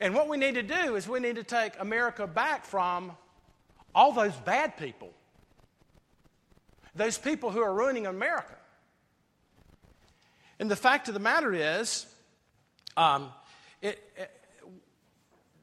And 0.01 0.15
what 0.15 0.27
we 0.27 0.39
need 0.39 0.55
to 0.55 0.63
do 0.63 0.97
is 0.97 1.07
we 1.07 1.21
need 1.21 1.37
to 1.37 1.45
take 1.45 1.75
America 1.81 2.27
back 2.27 2.65
from 2.65 3.13
all 3.95 4.13
those 4.13 4.35
bad 4.37 4.79
people, 4.79 5.13
those 6.95 7.19
people 7.19 7.51
who 7.51 7.61
are 7.61 7.75
ruining 7.75 8.07
America. 8.07 8.57
And 10.63 10.71
the 10.71 10.77
fact 10.77 11.09
of 11.09 11.15
the 11.15 11.19
matter 11.19 11.53
is, 11.53 12.07
um, 12.97 13.33
it, 13.81 14.01
it, 14.17 14.31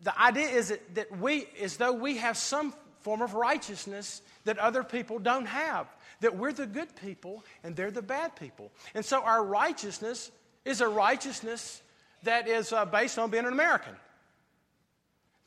the 0.03 0.21
idea 0.21 0.49
is 0.49 0.67
that, 0.67 0.95
that 0.95 1.17
we, 1.17 1.47
as 1.61 1.77
though 1.77 1.93
we 1.93 2.17
have 2.17 2.35
some 2.35 2.73
form 2.99 3.21
of 3.21 3.33
righteousness 3.33 4.21
that 4.43 4.57
other 4.57 4.83
people 4.83 5.17
don't 5.17 5.45
have, 5.45 5.87
that 6.19 6.35
we're 6.35 6.51
the 6.51 6.67
good 6.67 6.93
people 6.97 7.45
and 7.63 7.77
they're 7.77 7.91
the 7.91 8.01
bad 8.01 8.35
people. 8.35 8.73
And 8.93 9.05
so 9.05 9.21
our 9.21 9.41
righteousness 9.41 10.31
is 10.65 10.81
a 10.81 10.89
righteousness 10.89 11.81
that 12.23 12.49
is 12.49 12.73
uh, 12.73 12.83
based 12.83 13.17
on 13.17 13.29
being 13.29 13.45
an 13.45 13.53
American. 13.53 13.95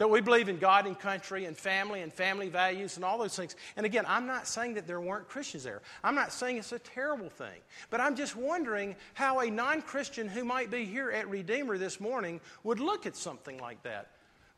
That 0.02 0.08
we 0.08 0.20
believe 0.20 0.48
in 0.48 0.58
God 0.58 0.86
and 0.86 0.98
country 0.98 1.44
and 1.44 1.56
family 1.56 2.02
and 2.02 2.12
family 2.12 2.48
values 2.48 2.96
and 2.96 3.04
all 3.04 3.18
those 3.18 3.36
things. 3.36 3.54
And 3.76 3.86
again, 3.86 4.04
I'm 4.08 4.26
not 4.26 4.48
saying 4.48 4.74
that 4.74 4.84
there 4.84 5.00
weren't 5.00 5.28
Christians 5.28 5.62
there. 5.62 5.80
I'm 6.02 6.16
not 6.16 6.32
saying 6.32 6.56
it's 6.56 6.72
a 6.72 6.80
terrible 6.80 7.30
thing. 7.30 7.60
But 7.88 8.00
I'm 8.00 8.16
just 8.16 8.34
wondering 8.34 8.96
how 9.14 9.38
a 9.38 9.48
non 9.48 9.80
Christian 9.80 10.26
who 10.26 10.42
might 10.42 10.72
be 10.72 10.86
here 10.86 11.12
at 11.12 11.30
Redeemer 11.30 11.78
this 11.78 12.00
morning 12.00 12.40
would 12.64 12.80
look 12.80 13.06
at 13.06 13.14
something 13.14 13.58
like 13.58 13.80
that. 13.84 14.08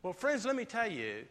Well, 0.02 0.14
friends, 0.14 0.46
let 0.46 0.56
me 0.56 0.64
tell 0.64 0.90
you 0.90 1.26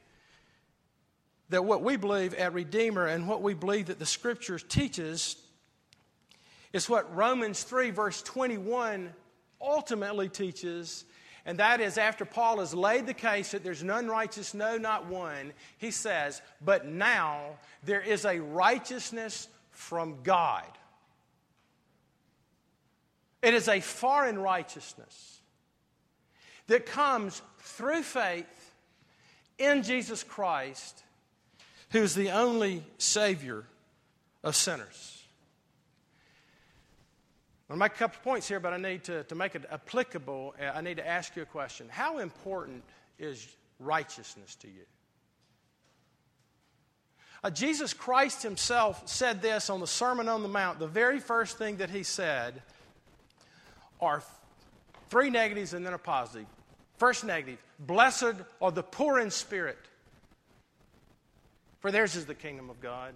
that 1.50 1.66
what 1.66 1.82
we 1.82 1.96
believe 1.96 2.36
at 2.36 2.54
Redeemer 2.54 3.08
and 3.08 3.28
what 3.28 3.42
we 3.42 3.56
believe 3.56 3.88
that 3.88 3.98
the 3.98 4.06
Scriptures 4.06 4.64
teaches 4.70 5.38
is 6.72 6.88
what 6.88 7.16
Romans 7.16 7.64
3, 7.64 7.90
verse 7.90 8.22
21 8.22 9.12
ultimately 9.60 10.30
teaches 10.30 11.06
and 11.46 11.60
that 11.60 11.82
is 11.82 11.98
after 11.98 12.24
Paul 12.24 12.60
has 12.60 12.74
laid 12.74 13.06
the 13.06 13.14
case 13.14 13.52
that 13.52 13.64
there's 13.64 13.84
none 13.84 14.08
righteous, 14.08 14.54
no, 14.54 14.78
not 14.78 15.08
one, 15.08 15.52
he 15.78 15.92
says, 15.92 16.42
But 16.64 16.86
now 16.86 17.58
there 17.84 18.02
is 18.02 18.26
a 18.26 18.40
righteousness 18.40 19.50
from 19.72 20.24
God. 20.24 20.66
It 23.42 23.54
is 23.54 23.68
a 23.68 23.82
foreign 23.82 24.40
righteousness 24.40 25.42
that 26.68 26.86
comes 26.86 27.42
through 27.60 28.04
faith 28.04 28.74
in 29.58 29.84
Jesus 29.84 30.24
Christ, 30.24 31.04
who 31.92 32.00
is 32.00 32.16
the 32.16 32.32
only 32.32 32.84
Savior 32.98 33.66
of 34.46 34.56
sinners. 34.56 35.23
Going 37.74 37.80
to 37.80 37.86
make 37.86 37.96
a 37.96 37.98
couple 37.98 38.20
points 38.22 38.48
here, 38.48 38.60
but 38.60 38.72
I 38.72 38.78
need 38.78 39.04
to, 39.06 39.24
to 39.24 39.34
make 39.34 39.56
it 39.56 39.66
applicable. 39.72 40.54
I 40.62 40.82
need 40.82 40.98
to 40.98 41.08
ask 41.08 41.36
you 41.36 41.42
a 41.42 41.46
question. 41.48 41.88
How 41.90 42.20
important 42.20 42.84
is 43.18 43.48
righteousness 43.80 44.54
to 44.58 44.68
you? 44.68 44.84
Uh, 47.44 47.50
Jesus 47.50 47.92
Christ 47.92 48.44
himself 48.44 49.02
said 49.08 49.42
this 49.42 49.72
on 49.72 49.80
the 49.80 49.88
Sermon 49.88 50.30
on 50.30 50.44
the 50.44 50.50
Mount. 50.50 50.78
The 50.78 50.86
very 50.86 51.20
first 51.20 51.58
thing 51.58 51.78
that 51.78 51.90
he 51.90 52.04
said 52.04 52.62
are 54.00 54.22
three 55.10 55.32
negatives 55.32 55.74
and 55.74 55.84
then 55.84 55.94
a 55.96 55.98
positive. 55.98 56.46
First 57.00 57.24
negative 57.24 57.58
Blessed 57.80 58.36
are 58.62 58.72
the 58.72 58.84
poor 58.84 59.18
in 59.18 59.32
spirit, 59.32 59.80
for 61.80 61.92
theirs 61.92 62.16
is 62.16 62.28
the 62.28 62.36
kingdom 62.36 62.70
of 62.70 62.80
God. 62.80 63.16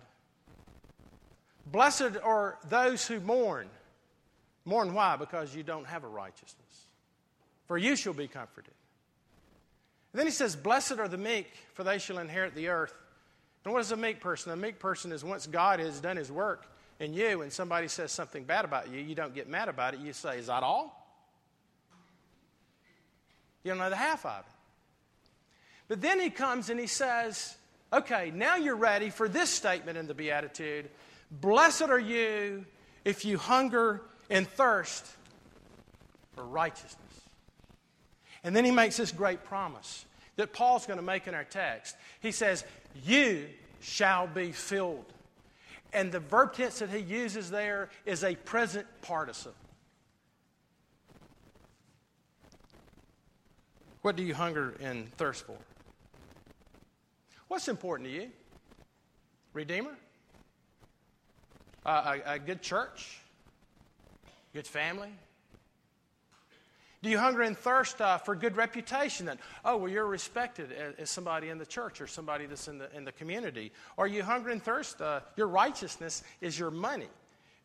Blessed 1.68 2.18
are 2.24 2.58
those 2.68 3.06
who 3.06 3.20
mourn 3.20 3.70
Mourn 4.68 4.94
why? 4.94 5.16
Because 5.16 5.56
you 5.56 5.64
don't 5.64 5.88
have 5.88 6.04
a 6.04 6.10
righteousness. 6.10 6.88
For 7.68 7.78
you 7.78 7.96
shall 7.96 8.14
be 8.14 8.28
comforted. 8.28 8.74
And 10.12 10.20
then 10.20 10.28
he 10.28 10.32
says, 10.32 10.58
Blessed 10.58 11.00
are 11.00 11.08
the 11.08 11.18
meek, 11.18 11.50
for 11.74 11.86
they 11.86 12.00
shall 12.00 12.18
inherit 12.18 12.54
the 12.54 12.68
earth. 12.68 12.94
And 13.64 13.74
what 13.74 13.80
is 13.80 13.94
a 13.94 13.96
meek 13.96 14.20
person? 14.20 14.52
A 14.52 14.58
meek 14.58 14.78
person 14.78 15.14
is 15.14 15.24
once 15.24 15.48
God 15.48 15.80
has 15.80 16.02
done 16.02 16.18
his 16.18 16.30
work 16.30 16.68
in 17.00 17.14
you 17.14 17.44
and 17.44 17.54
somebody 17.54 17.88
says 17.88 18.12
something 18.12 18.44
bad 18.44 18.66
about 18.66 18.92
you, 18.92 19.00
you 19.00 19.16
don't 19.16 19.34
get 19.34 19.48
mad 19.48 19.70
about 19.70 19.94
it. 19.94 20.02
You 20.02 20.12
say, 20.12 20.38
Is 20.38 20.48
that 20.48 20.64
all? 20.64 20.94
You 23.64 23.72
don't 23.72 23.80
know 23.80 23.90
the 23.90 23.96
half 23.96 24.26
of 24.26 24.40
it. 24.40 24.54
But 25.88 26.02
then 26.02 26.20
he 26.20 26.30
comes 26.30 26.70
and 26.70 26.78
he 26.78 26.88
says, 26.88 27.56
Okay, 27.94 28.34
now 28.36 28.58
you're 28.58 28.76
ready 28.76 29.12
for 29.12 29.30
this 29.30 29.50
statement 29.50 29.98
in 29.98 30.08
the 30.08 30.14
Beatitude 30.14 30.90
Blessed 31.32 31.84
are 31.84 32.00
you 32.00 32.66
if 33.06 33.24
you 33.24 33.38
hunger 33.38 34.02
and 34.30 34.48
thirst 34.48 35.06
for 36.36 36.44
righteousness. 36.44 36.96
And 38.44 38.56
then 38.56 38.66
he 38.66 38.72
makes 38.72 38.98
this 38.98 39.12
great 39.12 39.44
promise 39.44 40.06
that 40.36 40.54
Paul's 40.54 40.86
going 40.86 40.98
to 40.98 41.04
make 41.04 41.28
in 41.28 41.34
our 41.34 41.44
text. 41.44 41.96
He 42.22 42.32
says, 42.32 42.64
You 43.04 43.48
shall 43.82 44.28
be 44.28 44.52
filled. 44.52 45.06
And 45.94 46.12
the 46.12 46.20
verb 46.20 46.54
tense 46.54 46.80
that 46.80 46.90
he 46.90 47.00
uses 47.00 47.50
there 47.50 47.90
is 48.06 48.24
a 48.24 48.36
present 48.36 48.86
participle. 49.02 49.54
What 54.02 54.16
do 54.16 54.24
you 54.24 54.34
hunger 54.34 54.76
and 54.82 55.12
thirst 55.18 55.46
for? 55.46 55.58
What's 57.48 57.68
important 57.68 58.08
to 58.10 58.16
you? 58.16 58.30
Redeemer? 59.54 59.96
Uh, 61.86 62.18
a, 62.26 62.34
a 62.34 62.40
good 62.40 62.62
church? 62.62 63.20
Good 64.54 64.68
family? 64.68 65.10
Do 67.04 67.10
you 67.10 67.20
hunger 67.20 67.44
and 67.44 67.56
thirst 67.56 68.02
uh, 68.02 68.18
for 68.18 68.36
good 68.36 68.58
reputation 68.58 69.28
that, 69.28 69.38
oh, 69.64 69.78
well, 69.78 69.92
you're 69.92 70.08
respected 70.08 70.72
as, 70.72 70.96
as, 70.96 71.10
somebody 71.10 71.50
in 71.50 71.60
the 71.60 71.66
church 71.66 72.02
or 72.02 72.08
somebody 72.08 72.48
that's 72.48 72.68
in 72.68 72.80
the, 72.80 72.94
in 72.96 73.06
the 73.06 73.12
community? 73.12 73.72
Or 73.98 74.08
you 74.08 74.24
hunger 74.24 74.50
and 74.50 74.62
thirst, 74.62 75.00
uh, 75.00 75.20
your 75.36 75.48
righteousness 75.48 76.24
is 76.42 76.58
your 76.58 76.72
money. 76.72 77.08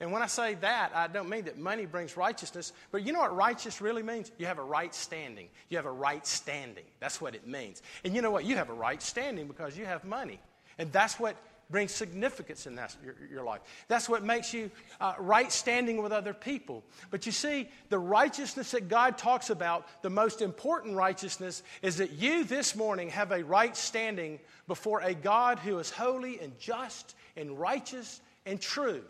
And 0.01 0.13
when 0.13 0.21
I 0.21 0.27
say 0.27 0.55
that, 0.55 0.91
I 0.95 1.07
don't 1.07 1.29
mean 1.29 1.45
that 1.45 1.59
money 1.59 1.87
brings 1.87 2.17
righteousness, 2.17 2.73
but 2.91 3.07
you 3.07 3.13
know 3.13 3.21
what 3.21 3.35
righteous 3.35 3.81
really 3.81 4.03
means? 4.03 4.33
You 4.37 4.47
have 4.47 4.59
a 4.59 4.65
right 4.65 4.95
standing. 4.95 5.49
You 5.69 5.79
have 5.79 5.87
a 5.87 5.93
right 5.93 6.27
standing. 6.27 6.85
That's 7.01 7.21
what 7.21 7.35
it 7.35 7.47
means. 7.47 7.83
And 8.05 8.15
you 8.15 8.21
know 8.21 8.31
what? 8.33 8.45
You 8.45 8.57
have 8.57 8.69
a 8.69 8.75
right 8.75 9.01
standing 9.01 9.47
because 9.47 9.79
you 9.79 9.87
have 9.87 10.05
money. 10.05 10.41
And 10.77 10.93
that's 10.93 11.21
what 11.21 11.37
brings 11.71 11.93
significance 11.93 12.67
in 12.67 12.75
that, 12.77 12.95
your, 13.05 13.15
your 13.31 13.45
life. 13.45 13.61
That's 13.89 14.09
what 14.09 14.23
makes 14.23 14.53
you 14.53 14.71
uh, 15.01 15.15
right 15.19 15.51
standing 15.51 16.03
with 16.03 16.13
other 16.13 16.35
people. 16.35 16.85
But 17.11 17.27
you 17.27 17.33
see, 17.33 17.69
the 17.89 17.99
righteousness 17.99 18.73
that 18.73 18.89
God 18.89 19.17
talks 19.17 19.51
about, 19.51 19.87
the 20.03 20.11
most 20.11 20.43
important 20.43 20.97
righteousness, 20.97 21.63
is 21.81 21.97
that 21.97 22.13
you 22.13 22.45
this 22.45 22.77
morning 22.77 23.09
have 23.11 23.33
a 23.33 23.43
right 23.45 23.77
standing 23.77 24.39
before 24.67 25.01
a 25.01 25.15
God 25.15 25.59
who 25.59 25.79
is 25.79 25.91
holy 25.91 26.41
and 26.41 26.59
just 26.59 27.15
and 27.37 27.59
righteous 27.59 28.21
and 28.45 28.61
true. 28.61 29.03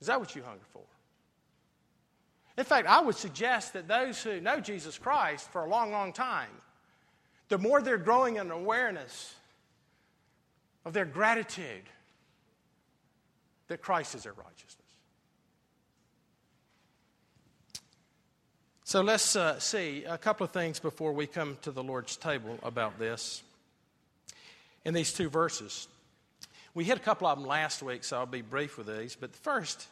Is 0.00 0.08
that 0.08 0.20
what 0.20 0.34
you 0.34 0.42
hunger 0.42 0.64
for? 0.72 0.82
In 2.58 2.64
fact, 2.64 2.88
I 2.88 3.00
would 3.00 3.16
suggest 3.16 3.74
that 3.74 3.86
those 3.86 4.22
who 4.22 4.40
know 4.40 4.60
Jesus 4.60 4.98
Christ 4.98 5.50
for 5.50 5.64
a 5.64 5.68
long, 5.68 5.92
long 5.92 6.12
time, 6.12 6.48
the 7.48 7.58
more 7.58 7.82
they're 7.82 7.98
growing 7.98 8.36
in 8.36 8.50
awareness 8.50 9.34
of 10.86 10.92
their 10.92 11.04
gratitude 11.04 11.82
that 13.66 13.82
Christ 13.82 14.14
is 14.14 14.22
their 14.22 14.32
righteousness. 14.32 14.72
So 18.84 19.02
let's 19.02 19.34
uh, 19.34 19.58
see 19.58 20.04
a 20.04 20.16
couple 20.16 20.44
of 20.44 20.52
things 20.52 20.78
before 20.78 21.12
we 21.12 21.26
come 21.26 21.58
to 21.62 21.72
the 21.72 21.82
Lord's 21.82 22.16
table 22.16 22.60
about 22.62 23.00
this 23.00 23.42
in 24.84 24.94
these 24.94 25.12
two 25.12 25.28
verses. 25.28 25.88
We 26.72 26.84
hit 26.84 26.96
a 26.96 27.00
couple 27.00 27.26
of 27.26 27.36
them 27.36 27.48
last 27.48 27.82
week, 27.82 28.04
so 28.04 28.18
I'll 28.18 28.26
be 28.26 28.42
brief 28.42 28.78
with 28.78 28.86
these. 28.86 29.16
But 29.16 29.34
first, 29.34 29.88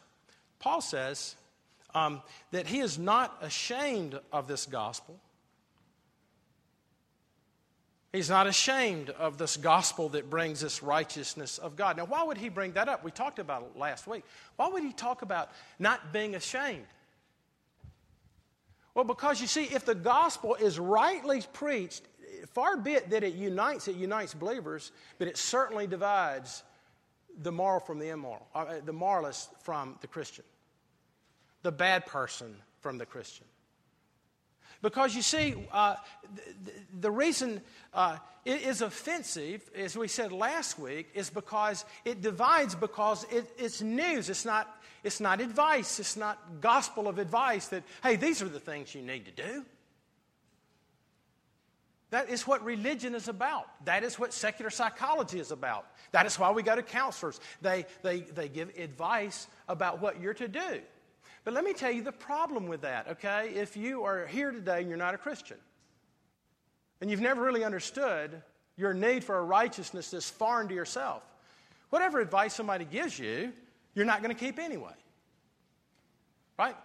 Paul 0.59 0.79
says 0.79 1.35
um, 1.93 2.21
that 2.51 2.67
he 2.67 2.79
is 2.79 2.97
not 2.97 3.37
ashamed 3.41 4.17
of 4.31 4.47
this 4.47 4.65
gospel 4.65 5.19
He's 8.15 8.29
not 8.29 8.47
ashamed 8.47 9.09
of 9.09 9.37
this 9.37 9.57
gospel 9.57 10.07
that 10.09 10.29
brings 10.29 10.61
this 10.61 10.81
righteousness 10.81 11.57
of 11.57 11.75
God. 11.75 11.97
Now, 11.97 12.05
why 12.05 12.23
would 12.23 12.37
he 12.37 12.47
bring 12.47 12.71
that 12.71 12.87
up? 12.87 13.03
We 13.03 13.11
talked 13.11 13.39
about 13.39 13.63
it 13.63 13.77
last 13.77 14.07
week. 14.07 14.23
Why 14.55 14.69
would 14.69 14.83
he 14.83 14.93
talk 14.93 15.21
about 15.21 15.49
not 15.79 16.13
being 16.13 16.33
ashamed? 16.33 16.85
Well, 18.93 19.03
because 19.03 19.41
you 19.41 19.47
see, 19.47 19.65
if 19.65 19.83
the 19.83 19.95
gospel 19.95 20.55
is 20.55 20.79
rightly 20.79 21.43
preached, 21.51 22.03
far 22.53 22.77
be 22.77 22.93
it 22.93 23.09
that 23.09 23.25
it 23.25 23.33
unites, 23.33 23.89
it 23.89 23.97
unites 23.97 24.33
believers, 24.33 24.93
but 25.19 25.27
it 25.27 25.35
certainly 25.35 25.85
divides 25.85 26.63
the 27.41 27.51
moral 27.51 27.81
from 27.81 27.99
the 27.99 28.07
immoral, 28.07 28.47
uh, 28.55 28.75
the 28.85 28.93
moralist 28.93 29.49
from 29.63 29.97
the 29.99 30.07
Christian, 30.07 30.45
the 31.63 31.71
bad 31.71 32.05
person 32.05 32.55
from 32.79 32.97
the 32.97 33.05
Christian. 33.05 33.45
Because 34.85 35.15
you 35.15 35.23
see, 35.23 35.55
uh, 35.71 35.95
the, 36.35 36.71
the, 36.99 37.09
reason 37.09 37.59
uh, 37.91 38.17
it 38.45 38.61
is 38.61 38.83
offensive, 38.83 39.67
as 39.75 39.97
we 39.97 40.07
said 40.07 40.31
last 40.31 40.77
week, 40.77 41.09
is 41.15 41.31
because 41.31 41.85
it 42.05 42.21
divides 42.21 42.75
because 42.75 43.25
it, 43.31 43.51
it's 43.57 43.81
news. 43.81 44.29
It's 44.29 44.45
not, 44.45 44.79
it's 45.03 45.19
not 45.19 45.41
advice. 45.41 45.99
It's 45.99 46.15
not 46.15 46.61
gospel 46.61 47.07
of 47.07 47.17
advice 47.17 47.65
that, 47.69 47.81
hey, 48.03 48.15
these 48.15 48.43
are 48.43 48.47
the 48.47 48.59
things 48.59 48.93
you 48.93 49.01
need 49.01 49.25
to 49.25 49.31
do. 49.31 49.65
That 52.11 52.29
is 52.29 52.45
what 52.45 52.63
religion 52.63 53.15
is 53.15 53.27
about. 53.27 53.65
That 53.85 54.03
is 54.03 54.19
what 54.19 54.33
secular 54.33 54.69
psychology 54.69 55.39
is 55.39 55.49
about. 55.49 55.87
That 56.11 56.27
is 56.27 56.37
why 56.37 56.51
we 56.51 56.61
go 56.61 56.75
to 56.75 56.83
counselors. 56.83 57.39
They, 57.59 57.87
they, 58.03 58.19
they 58.19 58.49
give 58.49 58.69
advice 58.77 59.47
about 59.67 59.99
what 59.99 60.21
you're 60.21 60.35
to 60.35 60.47
do. 60.47 60.81
But 61.45 61.53
let 61.53 61.63
me 61.63 61.73
tell 61.73 61.91
you 61.91 62.01
the 62.01 62.11
problem 62.11 62.67
with 62.67 62.81
that, 62.81 63.07
okay? 63.07 63.51
If 63.53 63.77
you 63.77 64.03
are 64.03 64.25
here 64.25 64.51
today 64.51 64.79
and 64.79 64.89
you're 64.89 64.97
not 64.97 65.13
a 65.13 65.17
Christian, 65.17 65.57
and 66.99 67.09
you've 67.09 67.21
never 67.21 67.41
really 67.41 67.63
understood 67.63 68.41
your 68.77 68.93
need 68.93 69.23
for 69.23 69.37
a 69.37 69.43
righteousness 69.43 70.09
that's 70.09 70.29
foreign 70.29 70.67
to 70.67 70.73
yourself, 70.73 71.23
whatever 71.91 72.19
advice 72.19 72.55
somebody 72.55 72.83
gives 72.83 73.17
you, 73.19 73.53
you're 73.93 74.05
not 74.05 74.23
going 74.23 74.35
to 74.35 74.39
keep 74.39 74.57
anyway. 74.57 74.95
Right? 76.57 76.75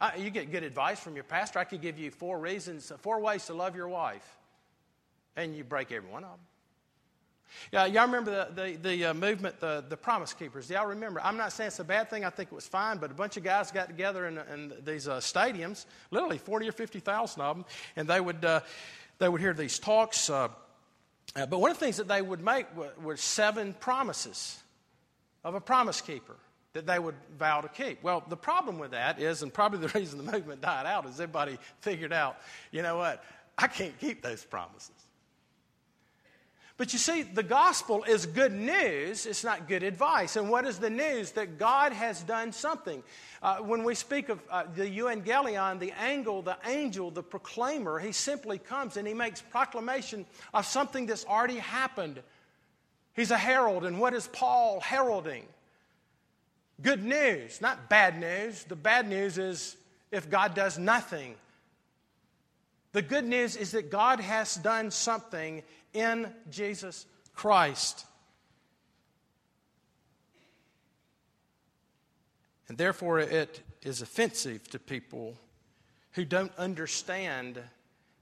I, 0.00 0.16
you 0.16 0.30
get 0.30 0.50
good 0.50 0.64
advice 0.64 0.98
from 0.98 1.14
your 1.14 1.24
pastor. 1.24 1.58
I 1.58 1.64
could 1.64 1.82
give 1.82 1.98
you 1.98 2.10
four 2.10 2.38
reasons, 2.38 2.90
four 3.00 3.20
ways 3.20 3.44
to 3.46 3.54
love 3.54 3.76
your 3.76 3.88
wife, 3.88 4.26
and 5.36 5.54
you 5.54 5.62
break 5.62 5.92
every 5.92 6.08
one 6.08 6.24
of 6.24 6.30
them. 6.30 6.40
Yeah, 7.72 7.86
y'all 7.86 8.06
remember 8.06 8.48
the, 8.54 8.62
the, 8.62 8.76
the 8.76 9.04
uh, 9.06 9.14
movement, 9.14 9.60
the, 9.60 9.84
the 9.88 9.96
Promise 9.96 10.34
Keepers. 10.34 10.70
Y'all 10.70 10.86
remember? 10.86 11.20
I'm 11.22 11.36
not 11.36 11.52
saying 11.52 11.68
it's 11.68 11.78
a 11.78 11.84
bad 11.84 12.10
thing. 12.10 12.24
I 12.24 12.30
think 12.30 12.50
it 12.52 12.54
was 12.54 12.66
fine, 12.66 12.98
but 12.98 13.10
a 13.10 13.14
bunch 13.14 13.36
of 13.36 13.44
guys 13.44 13.70
got 13.70 13.88
together 13.88 14.26
in, 14.26 14.38
in 14.52 14.72
these 14.84 15.08
uh, 15.08 15.18
stadiums, 15.18 15.86
literally 16.10 16.38
40 16.38 16.68
or 16.68 16.72
50,000 16.72 17.42
of 17.42 17.56
them, 17.56 17.64
and 17.96 18.08
they 18.08 18.20
would, 18.20 18.44
uh, 18.44 18.60
they 19.18 19.28
would 19.28 19.40
hear 19.40 19.54
these 19.54 19.78
talks. 19.78 20.30
Uh, 20.30 20.48
uh, 21.36 21.46
but 21.46 21.58
one 21.58 21.70
of 21.70 21.78
the 21.78 21.84
things 21.84 21.96
that 21.96 22.08
they 22.08 22.22
would 22.22 22.42
make 22.42 22.66
were 23.02 23.16
seven 23.16 23.74
promises 23.74 24.62
of 25.42 25.54
a 25.54 25.60
promise 25.60 26.00
keeper 26.00 26.36
that 26.74 26.86
they 26.86 26.98
would 26.98 27.14
vow 27.38 27.60
to 27.60 27.68
keep. 27.68 28.02
Well, 28.02 28.24
the 28.28 28.36
problem 28.36 28.78
with 28.78 28.90
that 28.90 29.20
is, 29.20 29.42
and 29.42 29.54
probably 29.54 29.78
the 29.78 29.88
reason 29.98 30.24
the 30.24 30.30
movement 30.30 30.60
died 30.60 30.86
out, 30.86 31.06
is 31.06 31.14
everybody 31.14 31.58
figured 31.80 32.12
out, 32.12 32.36
you 32.72 32.82
know 32.82 32.96
what, 32.96 33.24
I 33.56 33.68
can't 33.68 33.98
keep 34.00 34.22
those 34.22 34.44
promises. 34.44 34.93
But 36.76 36.92
you 36.92 36.98
see, 36.98 37.22
the 37.22 37.44
gospel 37.44 38.02
is 38.02 38.26
good 38.26 38.52
news, 38.52 39.26
it's 39.26 39.44
not 39.44 39.68
good 39.68 39.84
advice. 39.84 40.34
And 40.34 40.50
what 40.50 40.66
is 40.66 40.78
the 40.78 40.90
news? 40.90 41.30
That 41.32 41.56
God 41.56 41.92
has 41.92 42.20
done 42.22 42.50
something. 42.50 43.02
Uh, 43.40 43.58
when 43.58 43.84
we 43.84 43.94
speak 43.94 44.28
of 44.28 44.40
uh, 44.50 44.64
the 44.74 44.84
euangelion, 44.84 45.78
the 45.78 45.92
angel, 46.02 46.42
the 46.42 46.56
angel, 46.66 47.12
the 47.12 47.22
proclaimer, 47.22 48.00
he 48.00 48.10
simply 48.10 48.58
comes 48.58 48.96
and 48.96 49.06
he 49.06 49.14
makes 49.14 49.40
proclamation 49.40 50.26
of 50.52 50.66
something 50.66 51.06
that's 51.06 51.24
already 51.26 51.58
happened. 51.58 52.20
He's 53.14 53.30
a 53.30 53.38
herald, 53.38 53.84
and 53.84 54.00
what 54.00 54.12
is 54.12 54.26
Paul 54.26 54.80
heralding? 54.80 55.44
Good 56.82 57.04
news, 57.04 57.60
not 57.60 57.88
bad 57.88 58.18
news. 58.18 58.64
The 58.64 58.74
bad 58.74 59.08
news 59.08 59.38
is 59.38 59.76
if 60.10 60.28
God 60.28 60.54
does 60.54 60.76
nothing. 60.76 61.36
The 62.94 63.02
good 63.02 63.24
news 63.24 63.56
is 63.56 63.72
that 63.72 63.90
God 63.90 64.20
has 64.20 64.54
done 64.54 64.92
something 64.92 65.64
in 65.92 66.32
Jesus 66.48 67.06
Christ. 67.34 68.06
And 72.68 72.78
therefore, 72.78 73.18
it 73.18 73.60
is 73.82 74.00
offensive 74.00 74.70
to 74.70 74.78
people 74.78 75.36
who 76.12 76.24
don't 76.24 76.52
understand 76.56 77.58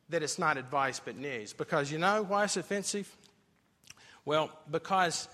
that 0.08 0.22
it's 0.22 0.38
not 0.38 0.56
advice 0.56 1.02
but 1.04 1.18
news. 1.18 1.52
Because 1.52 1.92
you 1.92 1.98
know 1.98 2.22
why 2.22 2.44
it's 2.44 2.56
offensive? 2.56 3.14
Well, 4.24 4.50
because 4.70 5.28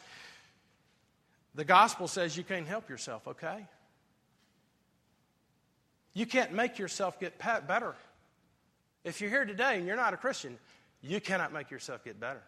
the 1.55 1.65
gospel 1.65 2.09
says 2.09 2.37
you 2.37 2.43
can't 2.43 2.67
help 2.67 2.91
yourself, 2.91 3.29
okay? 3.29 3.69
You 6.12 6.27
can't 6.27 6.53
make 6.53 6.77
yourself 6.81 7.21
get 7.21 7.39
better. 7.39 7.95
If 9.05 9.21
you're 9.21 9.31
here 9.31 9.45
today 9.45 9.77
and 9.79 9.87
you're 9.87 9.97
not 9.97 10.15
a 10.15 10.17
Christian, 10.17 10.59
you 11.03 11.21
cannot 11.21 11.53
make 11.53 11.71
yourself 11.71 12.05
get 12.05 12.19
better. 12.19 12.43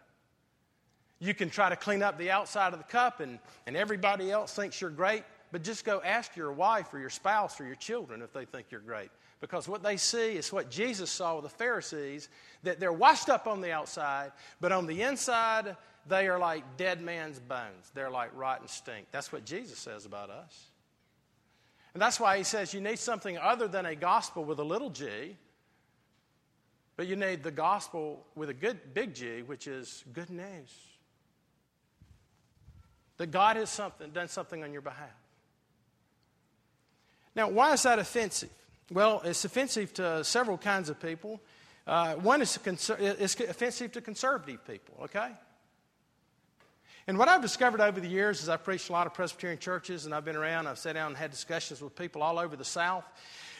You 1.19 1.33
can 1.33 1.49
try 1.49 1.69
to 1.69 1.75
clean 1.75 2.01
up 2.01 2.17
the 2.17 2.31
outside 2.31 2.73
of 2.73 2.79
the 2.79 2.85
cup, 2.85 3.19
and, 3.19 3.37
and 3.67 3.77
everybody 3.77 4.31
else 4.31 4.53
thinks 4.53 4.81
you're 4.81 4.89
great, 4.89 5.23
but 5.51 5.63
just 5.63 5.85
go 5.85 6.01
ask 6.03 6.35
your 6.35 6.51
wife 6.51 6.93
or 6.93 6.99
your 6.99 7.11
spouse 7.11 7.61
or 7.61 7.65
your 7.65 7.75
children 7.75 8.21
if 8.21 8.33
they 8.33 8.45
think 8.45 8.67
you're 8.71 8.81
great. 8.81 9.11
Because 9.39 9.67
what 9.67 9.83
they 9.83 9.97
see 9.97 10.35
is 10.35 10.51
what 10.51 10.71
Jesus 10.71 11.11
saw 11.11 11.35
with 11.35 11.43
the 11.43 11.49
Pharisees 11.49 12.29
that 12.63 12.79
they're 12.79 12.91
washed 12.91 13.29
up 13.29 13.47
on 13.47 13.61
the 13.61 13.71
outside, 13.71 14.31
but 14.59 14.71
on 14.71 14.87
the 14.87 15.03
inside, 15.03 15.75
they 16.07 16.27
are 16.27 16.39
like 16.39 16.77
dead 16.77 17.01
man's 17.01 17.39
bones. 17.39 17.91
They're 17.93 18.09
like 18.09 18.31
rotten 18.35 18.67
stink. 18.67 19.07
That's 19.11 19.31
what 19.31 19.45
Jesus 19.45 19.77
says 19.77 20.05
about 20.05 20.31
us. 20.31 20.71
And 21.93 22.01
that's 22.01 22.19
why 22.19 22.37
he 22.37 22.43
says 22.43 22.73
you 22.73 22.81
need 22.81 22.99
something 22.99 23.37
other 23.37 23.67
than 23.67 23.85
a 23.85 23.95
gospel 23.95 24.43
with 24.43 24.59
a 24.59 24.63
little 24.63 24.89
g 24.89 25.37
but 27.01 27.07
you 27.07 27.15
need 27.15 27.41
the 27.41 27.49
gospel 27.49 28.23
with 28.35 28.51
a 28.51 28.53
good 28.53 28.93
big 28.93 29.15
G, 29.15 29.41
which 29.41 29.65
is 29.65 30.03
good 30.13 30.29
news. 30.29 30.69
That 33.17 33.31
God 33.31 33.55
has 33.55 33.71
something, 33.71 34.11
done 34.11 34.27
something 34.27 34.63
on 34.63 34.71
your 34.71 34.83
behalf. 34.83 35.09
Now, 37.35 37.49
why 37.49 37.73
is 37.73 37.81
that 37.81 37.97
offensive? 37.97 38.51
Well, 38.91 39.23
it's 39.25 39.43
offensive 39.43 39.91
to 39.95 40.23
several 40.23 40.59
kinds 40.59 40.89
of 40.89 41.01
people. 41.01 41.41
Uh, 41.87 42.13
one 42.17 42.39
is 42.39 42.59
it's 42.67 43.39
offensive 43.39 43.93
to 43.93 44.01
conservative 44.01 44.63
people, 44.67 44.93
okay? 45.05 45.31
And 47.07 47.17
what 47.17 47.29
I've 47.29 47.41
discovered 47.41 47.81
over 47.81 47.99
the 47.99 48.07
years 48.07 48.43
is 48.43 48.47
I've 48.47 48.63
preached 48.63 48.89
a 48.89 48.91
lot 48.91 49.07
of 49.07 49.15
Presbyterian 49.15 49.57
churches 49.57 50.05
and 50.05 50.13
I've 50.13 50.23
been 50.23 50.35
around, 50.35 50.67
I've 50.67 50.77
sat 50.77 50.93
down 50.93 51.07
and 51.07 51.17
had 51.17 51.31
discussions 51.31 51.81
with 51.81 51.95
people 51.95 52.21
all 52.21 52.37
over 52.37 52.55
the 52.55 52.63
South, 52.63 53.05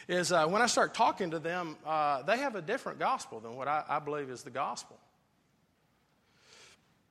is 0.08 0.32
uh, 0.32 0.46
when 0.46 0.62
I 0.62 0.66
start 0.66 0.94
talking 0.94 1.30
to 1.30 1.38
them, 1.38 1.76
uh, 1.86 2.22
they 2.22 2.38
have 2.38 2.56
a 2.56 2.62
different 2.62 2.98
gospel 2.98 3.40
than 3.40 3.56
what 3.56 3.68
I, 3.68 3.84
I, 3.88 3.98
believe 3.98 4.30
is 4.30 4.42
the 4.42 4.50
gospel. 4.50 4.98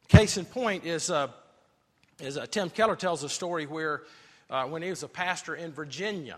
Case 0.07 0.37
in 0.37 0.45
point 0.45 0.85
is, 0.85 1.09
uh, 1.09 1.29
is 2.19 2.37
uh, 2.37 2.45
Tim 2.45 2.69
Keller 2.69 2.95
tells 2.95 3.23
a 3.23 3.29
story 3.29 3.65
where 3.65 4.03
uh, 4.49 4.65
when 4.65 4.81
he 4.81 4.89
was 4.89 5.03
a 5.03 5.07
pastor 5.07 5.55
in 5.55 5.71
Virginia, 5.71 6.37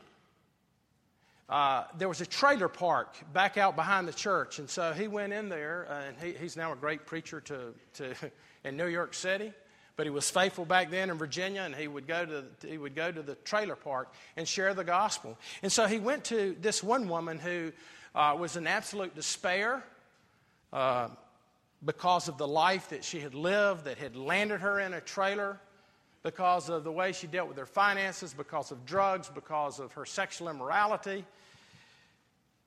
uh, 1.49 1.85
there 1.97 2.07
was 2.07 2.21
a 2.21 2.25
trailer 2.25 2.69
park 2.69 3.15
back 3.33 3.57
out 3.57 3.75
behind 3.75 4.07
the 4.07 4.13
church, 4.13 4.59
and 4.59 4.69
so 4.69 4.93
he 4.93 5.07
went 5.07 5.33
in 5.33 5.49
there, 5.49 5.87
and 5.89 6.15
he, 6.21 6.33
he's 6.39 6.55
now 6.55 6.71
a 6.71 6.75
great 6.75 7.05
preacher 7.05 7.41
to, 7.41 7.73
to 7.95 8.15
in 8.63 8.77
New 8.77 8.87
York 8.87 9.13
City. 9.13 9.51
But 9.95 10.07
he 10.07 10.09
was 10.09 10.29
faithful 10.29 10.65
back 10.65 10.89
then 10.89 11.09
in 11.09 11.17
Virginia, 11.17 11.61
and 11.61 11.75
he 11.75 11.87
would 11.87 12.07
go 12.07 12.25
to 12.25 12.45
he 12.67 12.77
would 12.77 12.95
go 12.95 13.11
to 13.11 13.21
the 13.21 13.35
trailer 13.35 13.75
park 13.75 14.11
and 14.35 14.47
share 14.47 14.73
the 14.73 14.83
gospel. 14.83 15.37
And 15.61 15.71
so 15.71 15.85
he 15.85 15.99
went 15.99 16.23
to 16.25 16.55
this 16.59 16.81
one 16.81 17.07
woman 17.07 17.37
who 17.37 17.71
uh, 18.15 18.35
was 18.39 18.57
in 18.57 18.65
absolute 18.65 19.13
despair 19.13 19.83
uh, 20.71 21.09
because 21.85 22.27
of 22.27 22.37
the 22.37 22.47
life 22.47 22.89
that 22.89 23.03
she 23.03 23.19
had 23.19 23.35
lived, 23.35 23.85
that 23.85 23.97
had 23.97 24.15
landed 24.15 24.61
her 24.61 24.79
in 24.79 24.93
a 24.93 25.01
trailer, 25.01 25.59
because 26.23 26.69
of 26.69 26.83
the 26.83 26.91
way 26.91 27.11
she 27.11 27.27
dealt 27.27 27.47
with 27.47 27.57
her 27.57 27.65
finances, 27.65 28.33
because 28.33 28.71
of 28.71 28.85
drugs, 28.85 29.29
because 29.29 29.79
of 29.79 29.91
her 29.93 30.05
sexual 30.05 30.49
immorality. 30.49 31.25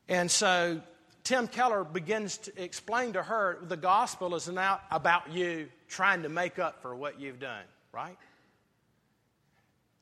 And 0.09 0.31
so 0.31 0.81
Tim 1.25 1.49
Keller 1.49 1.83
begins 1.83 2.39
to 2.39 2.63
explain 2.63 3.15
to 3.15 3.23
her 3.23 3.59
the 3.63 3.77
gospel 3.77 4.37
is 4.37 4.49
not 4.49 4.85
about 4.93 5.33
you 5.33 5.69
trying 5.89 6.23
to 6.23 6.29
make 6.29 6.59
up 6.59 6.81
for 6.83 6.95
what 6.95 7.21
you've 7.21 7.41
done, 7.41 7.65
right? 7.93 8.17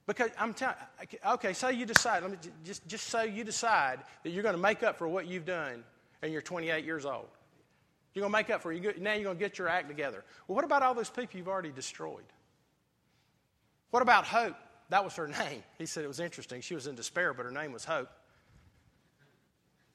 Because 0.07 0.31
I'm 0.39 0.53
telling 0.53 0.77
okay, 1.27 1.53
say 1.55 1.73
you 1.73 1.87
decide, 1.87 2.23
let 2.23 2.31
me 2.31 2.39
just, 2.65 2.87
just 2.87 3.07
say 3.07 3.31
you 3.31 3.43
decide 3.43 4.01
that 4.23 4.31
you're 4.31 4.43
going 4.43 4.55
to 4.55 4.61
make 4.61 4.83
up 4.83 4.99
for 4.99 5.09
what 5.09 5.27
you've 5.27 5.47
done 5.47 5.83
and 6.23 6.33
you're 6.33 6.43
28 6.43 6.85
years 6.85 7.07
old. 7.07 7.29
You're 8.13 8.23
going 8.23 8.33
to 8.33 8.39
make 8.39 8.51
up 8.51 8.63
for 8.63 8.73
it. 8.73 9.01
Now 9.01 9.15
you're 9.15 9.25
going 9.25 9.37
to 9.37 9.43
get 9.43 9.59
your 9.59 9.69
act 9.69 9.89
together. 9.89 10.25
Well, 10.47 10.55
what 10.57 10.65
about 10.65 10.83
all 10.83 10.95
those 10.95 11.11
people 11.11 11.39
you've 11.39 11.49
already 11.49 11.73
destroyed? 11.73 12.25
What 13.91 14.03
about 14.03 14.25
Hope? 14.25 14.57
That 14.91 15.05
was 15.05 15.17
her 15.17 15.27
name. 15.41 15.63
He 15.79 15.87
said 15.87 16.05
it 16.05 16.09
was 16.09 16.21
interesting. 16.21 16.61
She 16.61 16.75
was 16.75 16.87
in 16.87 16.95
despair, 16.95 17.33
but 17.33 17.45
her 17.45 17.53
name 17.53 17.73
was 17.73 17.85
Hope. 17.85 18.11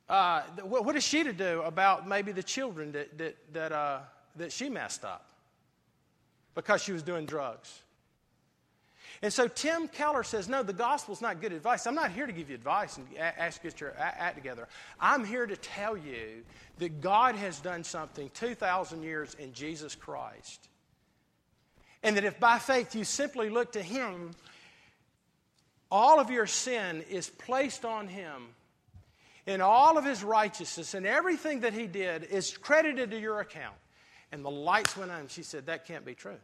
Uh, 0.10 0.42
what 0.64 0.96
is 0.96 1.04
she 1.04 1.24
to 1.24 1.32
do 1.32 1.62
about 1.62 2.08
maybe 2.08 2.32
the 2.32 2.42
children 2.42 2.92
that, 2.94 3.16
that, 3.20 3.38
that, 3.54 3.72
uh, 3.72 4.00
that 4.38 4.52
she 4.52 4.68
messed 4.68 5.06
up 5.06 5.29
because 6.60 6.84
she 6.84 6.92
was 6.92 7.04
doing 7.04 7.26
drugs. 7.26 7.84
And 9.22 9.32
so 9.32 9.48
Tim 9.48 9.88
Keller 9.88 10.24
says, 10.24 10.50
No, 10.50 10.62
the 10.62 10.74
gospel's 10.74 11.22
not 11.22 11.40
good 11.40 11.54
advice. 11.54 11.88
I'm 11.88 11.96
not 11.96 12.12
here 12.12 12.28
to 12.28 12.34
give 12.34 12.50
you 12.50 12.56
advice 12.56 12.98
and 12.98 13.08
ask 13.18 13.64
you 13.64 13.70
to 13.70 13.76
get 13.76 13.82
your 13.82 13.94
act 13.98 14.36
together. 14.36 14.68
I'm 15.00 15.24
here 15.24 15.46
to 15.46 15.56
tell 15.56 15.96
you 15.96 16.44
that 16.80 17.00
God 17.00 17.36
has 17.36 17.62
done 17.62 17.86
something 17.86 18.30
2,000 18.34 19.04
years 19.04 19.36
in 19.40 19.54
Jesus 19.54 19.96
Christ. 19.96 20.68
And 22.04 22.18
that 22.18 22.26
if 22.26 22.42
by 22.42 22.60
faith 22.60 22.94
you 22.94 23.06
simply 23.06 23.50
look 23.50 23.72
to 23.74 23.82
Him, 23.82 24.32
all 25.90 26.20
of 26.20 26.30
your 26.30 26.46
sin 26.46 27.06
is 27.10 27.30
placed 27.30 27.86
on 27.86 28.10
Him. 28.10 28.50
And 29.48 29.62
all 29.62 29.98
of 29.98 30.04
His 30.04 30.26
righteousness 30.26 30.94
and 30.94 31.06
everything 31.06 31.62
that 31.62 31.74
He 31.74 31.88
did 31.88 32.26
is 32.26 32.58
credited 32.58 33.12
to 33.12 33.20
your 33.20 33.40
account. 33.40 33.76
And 34.34 34.44
the 34.44 34.52
lights 34.52 34.98
went 34.98 35.10
on. 35.10 35.30
She 35.30 35.44
said, 35.44 35.68
That 35.68 35.86
can't 35.86 36.06
be 36.06 36.16
true. 36.16 36.38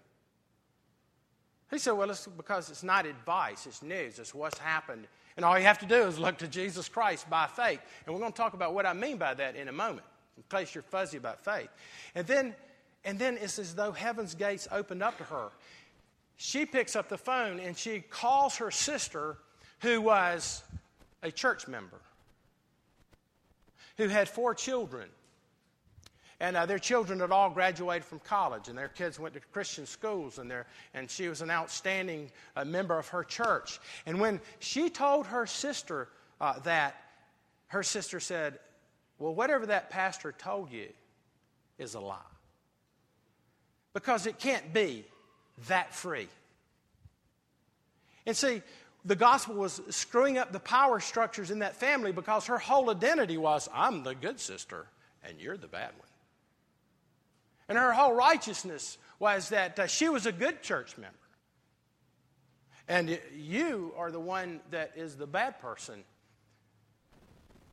He 1.71 1.77
said, 1.77 1.91
Well, 1.91 2.09
it's 2.09 2.27
because 2.27 2.69
it's 2.69 2.83
not 2.83 3.05
advice, 3.05 3.65
it's 3.65 3.81
news, 3.81 4.19
it's 4.19 4.33
what's 4.33 4.57
happened. 4.57 5.07
And 5.35 5.43
all 5.43 5.57
you 5.57 5.65
have 5.65 5.79
to 5.79 5.85
do 5.85 6.03
is 6.03 6.17
look 6.17 6.37
to 6.37 6.47
Jesus 6.47 6.87
Christ 6.87 7.29
by 7.29 7.47
faith. 7.47 7.81
And 8.05 8.13
we're 8.13 8.21
going 8.21 8.31
to 8.31 8.37
talk 8.37 8.53
about 8.53 8.73
what 8.73 8.85
I 8.85 8.93
mean 8.93 9.17
by 9.17 9.33
that 9.33 9.55
in 9.55 9.67
a 9.67 9.71
moment, 9.73 10.05
in 10.37 10.43
case 10.49 10.73
you're 10.73 10.83
fuzzy 10.83 11.17
about 11.17 11.43
faith. 11.43 11.67
And 12.13 12.25
then, 12.25 12.55
and 13.03 13.19
then 13.19 13.37
it's 13.41 13.59
as 13.59 13.75
though 13.75 13.91
heaven's 13.91 14.33
gates 14.33 14.67
opened 14.71 15.03
up 15.03 15.17
to 15.17 15.25
her. 15.25 15.49
She 16.37 16.65
picks 16.65 16.95
up 16.95 17.09
the 17.09 17.17
phone 17.17 17.59
and 17.59 17.77
she 17.77 17.99
calls 17.99 18.57
her 18.57 18.71
sister, 18.71 19.37
who 19.79 20.01
was 20.01 20.63
a 21.21 21.31
church 21.31 21.67
member, 21.67 21.99
who 23.97 24.07
had 24.07 24.29
four 24.29 24.53
children. 24.53 25.09
And 26.39 26.57
uh, 26.57 26.65
their 26.65 26.79
children 26.79 27.19
had 27.19 27.31
all 27.31 27.49
graduated 27.49 28.03
from 28.03 28.19
college, 28.19 28.67
and 28.67 28.77
their 28.77 28.89
kids 28.89 29.19
went 29.19 29.33
to 29.35 29.39
Christian 29.53 29.85
schools, 29.85 30.37
and, 30.37 30.51
and 30.93 31.09
she 31.09 31.29
was 31.29 31.41
an 31.41 31.49
outstanding 31.49 32.29
uh, 32.55 32.65
member 32.65 32.97
of 32.97 33.07
her 33.09 33.23
church. 33.23 33.79
And 34.05 34.19
when 34.19 34.41
she 34.59 34.89
told 34.89 35.27
her 35.27 35.45
sister 35.45 36.09
uh, 36.41 36.59
that, 36.59 36.95
her 37.67 37.83
sister 37.83 38.19
said, 38.19 38.59
Well, 39.17 39.33
whatever 39.33 39.65
that 39.67 39.89
pastor 39.89 40.33
told 40.33 40.71
you 40.71 40.89
is 41.77 41.93
a 41.95 42.01
lie. 42.01 42.17
Because 43.93 44.25
it 44.25 44.37
can't 44.37 44.73
be 44.73 45.05
that 45.67 45.95
free. 45.95 46.27
And 48.25 48.35
see, 48.35 48.61
the 49.05 49.15
gospel 49.15 49.55
was 49.55 49.81
screwing 49.89 50.37
up 50.37 50.51
the 50.51 50.59
power 50.59 50.99
structures 50.99 51.51
in 51.51 51.59
that 51.59 51.75
family 51.75 52.11
because 52.11 52.47
her 52.47 52.57
whole 52.57 52.89
identity 52.89 53.37
was, 53.37 53.69
I'm 53.73 54.03
the 54.03 54.15
good 54.15 54.39
sister, 54.39 54.87
and 55.23 55.39
you're 55.39 55.57
the 55.57 55.67
bad 55.67 55.91
one. 55.97 56.09
And 57.67 57.77
her 57.77 57.93
whole 57.93 58.13
righteousness 58.13 58.97
was 59.19 59.49
that 59.49 59.79
uh, 59.79 59.87
she 59.87 60.09
was 60.09 60.25
a 60.25 60.31
good 60.31 60.61
church 60.61 60.97
member. 60.97 61.15
And 62.87 63.19
you 63.35 63.93
are 63.97 64.11
the 64.11 64.19
one 64.19 64.59
that 64.71 64.91
is 64.95 65.15
the 65.15 65.25
bad 65.25 65.59
person. 65.59 66.03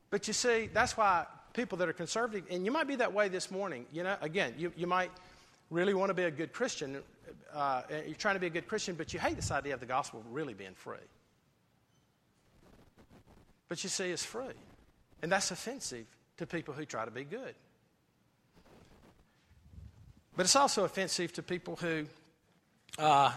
But 0.09 0.27
you 0.27 0.33
see, 0.33 0.69
that's 0.73 0.97
why 0.97 1.25
people 1.53 1.77
that 1.79 1.89
are 1.89 1.93
conservative, 1.93 2.45
and 2.49 2.65
you 2.65 2.71
might 2.71 2.87
be 2.87 2.95
that 2.95 3.13
way 3.13 3.29
this 3.29 3.51
morning, 3.51 3.85
you 3.91 4.03
know, 4.03 4.15
again, 4.21 4.55
you, 4.57 4.73
you 4.75 4.87
might 4.87 5.11
really 5.69 5.93
want 5.93 6.09
to 6.09 6.13
be 6.15 6.23
a 6.23 6.31
good 6.31 6.51
Christian. 6.51 6.97
Uh, 7.53 7.83
you're 8.05 8.15
trying 8.15 8.35
to 8.35 8.39
be 8.39 8.47
a 8.47 8.51
good 8.51 8.67
Christian, 8.67 8.95
but 8.95 9.13
you 9.13 9.19
hate 9.19 9.35
this 9.35 9.51
idea 9.51 9.75
of 9.75 9.79
the 9.79 9.85
gospel 9.85 10.23
really 10.31 10.53
being 10.53 10.73
free. 10.73 10.97
But 13.69 13.83
you 13.83 13.89
see, 13.89 14.09
it's 14.11 14.25
free. 14.25 14.53
And 15.21 15.31
that's 15.31 15.51
offensive 15.51 16.05
to 16.37 16.47
people 16.47 16.73
who 16.73 16.85
try 16.85 17.05
to 17.05 17.11
be 17.11 17.23
good. 17.23 17.55
But 20.35 20.45
it's 20.45 20.55
also 20.55 20.83
offensive 20.83 21.33
to 21.33 21.43
people 21.43 21.75
who 21.75 22.05
uh, 22.97 23.31